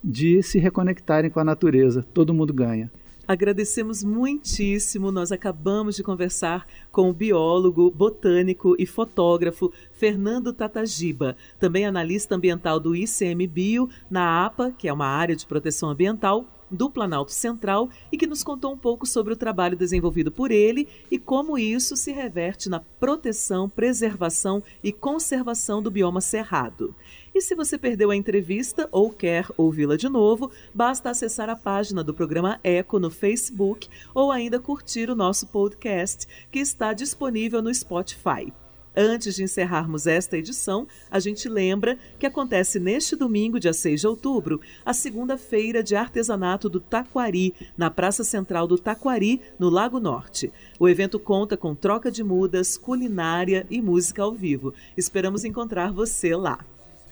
de 0.03 0.43
se 0.43 0.59
reconectarem 0.59 1.31
com 1.31 1.41
a 1.41 1.45
natureza. 1.45 2.05
Todo 2.15 2.35
mundo 2.35 2.53
ganha. 2.53 2.91
Agradecemos 3.27 4.03
muitíssimo. 4.03 5.13
Nós 5.13 5.31
acabamos 5.31 5.95
de 5.95 6.03
conversar 6.03 6.67
com 6.91 7.09
o 7.09 7.13
biólogo, 7.13 7.91
botânico 7.91 8.75
e 8.79 8.85
fotógrafo 8.85 9.73
Fernando 9.93 10.53
Tatagiba, 10.53 11.37
também 11.59 11.87
analista 11.87 12.35
ambiental 12.35 12.81
do 12.81 12.97
ICMBio, 12.97 13.89
na 14.11 14.45
APA, 14.45 14.73
que 14.77 14.89
é 14.89 14.93
uma 14.93 15.07
área 15.07 15.37
de 15.37 15.47
proteção 15.47 15.91
ambiental 15.91 16.45
do 16.71 16.91
Planalto 16.91 17.33
Central 17.33 17.89
e 18.11 18.17
que 18.17 18.27
nos 18.27 18.43
contou 18.43 18.73
um 18.73 18.79
pouco 18.79 19.07
sobre 19.07 19.33
o 19.33 19.37
trabalho 19.37 19.77
desenvolvido 19.77 20.31
por 20.31 20.51
ele 20.51 20.89
e 21.11 21.19
como 21.19 21.59
isso 21.59 21.97
se 21.97 22.13
reverte 22.13 22.69
na 22.69 22.81
proteção, 22.81 23.69
preservação 23.69 24.63
e 24.83 24.93
conservação 24.93 25.83
do 25.83 25.91
bioma 25.91 26.21
cerrado. 26.21 26.95
E 27.35 27.41
se 27.41 27.55
você 27.55 27.79
perdeu 27.79 28.11
a 28.11 28.17
entrevista 28.17 28.89
ou 28.91 29.11
quer 29.11 29.47
ouvi-la 29.57 29.97
de 29.97 30.09
novo, 30.09 30.51
basta 30.75 31.11
acessar 31.11 31.49
a 31.49 31.57
página 31.57 32.03
do 32.03 32.13
programa 32.13 32.59
Eco 32.63 32.99
no 32.99 33.11
Facebook 33.11 33.89
ou 34.15 34.33
ainda 34.33 34.59
curtir 34.59 35.09
o 35.11 35.15
nosso 35.15 35.47
podcast, 35.47 36.27
que 36.51 36.59
está 36.59 36.93
disponível 36.93 37.63
no 37.63 37.73
Spotify. 37.73 38.53
Antes 38.97 39.37
de 39.37 39.45
encerrarmos 39.45 40.07
esta 40.09 40.37
edição, 40.37 40.87
a 41.09 41.21
gente 41.21 41.49
lembra 41.49 41.97
que 42.19 42.27
acontece 42.27 42.81
neste 42.81 43.15
domingo, 43.15 43.61
dia 43.61 43.73
6 43.73 44.01
de 44.01 44.07
outubro, 44.07 44.61
a 44.85 44.93
segunda 44.93 45.39
feira 45.39 45.81
de 45.81 45.95
artesanato 45.95 46.69
do 46.69 46.81
Taquari, 46.81 47.55
na 47.77 47.89
Praça 47.89 48.25
Central 48.25 48.67
do 48.67 48.77
Taquari, 48.77 49.41
no 49.59 49.69
Lago 49.69 50.01
Norte. 50.01 50.53
O 50.79 50.89
evento 50.89 51.21
conta 51.21 51.57
com 51.57 51.75
troca 51.75 52.11
de 52.11 52.25
mudas, 52.25 52.77
culinária 52.77 53.65
e 53.71 53.81
música 53.81 54.23
ao 54.23 54.35
vivo. 54.35 54.75
Esperamos 54.97 55.45
encontrar 55.45 55.93
você 55.93 56.35
lá. 56.35 56.59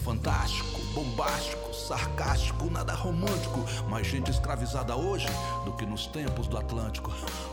fantástico, 0.05 0.83
bombástico, 0.93 1.73
sarcástico, 1.73 2.71
nada 2.71 2.93
romântico. 2.93 3.65
Mais 3.89 4.07
gente 4.07 4.31
escravizada 4.31 4.95
hoje 4.95 5.29
do 5.65 5.73
que 5.73 5.87
nos 5.87 6.07
tempos 6.09 6.47
do 6.47 6.59
Atlântico. 6.59 7.11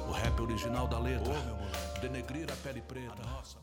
O 0.09 0.11
rap 0.11 0.37
original 0.41 0.85
da 0.85 0.99
letra. 0.99 1.33
Denegrir 2.01 2.51
a 2.51 2.55
pele 2.57 2.81
preta. 2.81 3.23
Nossa. 3.23 3.57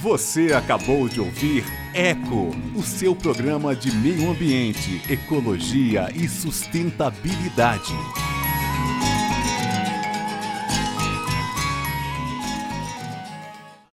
Você 0.00 0.52
acabou 0.52 1.08
de 1.08 1.20
ouvir 1.20 1.64
Eco, 1.92 2.50
o 2.76 2.82
seu 2.84 3.16
programa 3.16 3.74
de 3.74 3.90
meio 3.90 4.30
ambiente, 4.30 5.02
ecologia 5.10 6.08
e 6.14 6.28
sustentabilidade. 6.28 7.94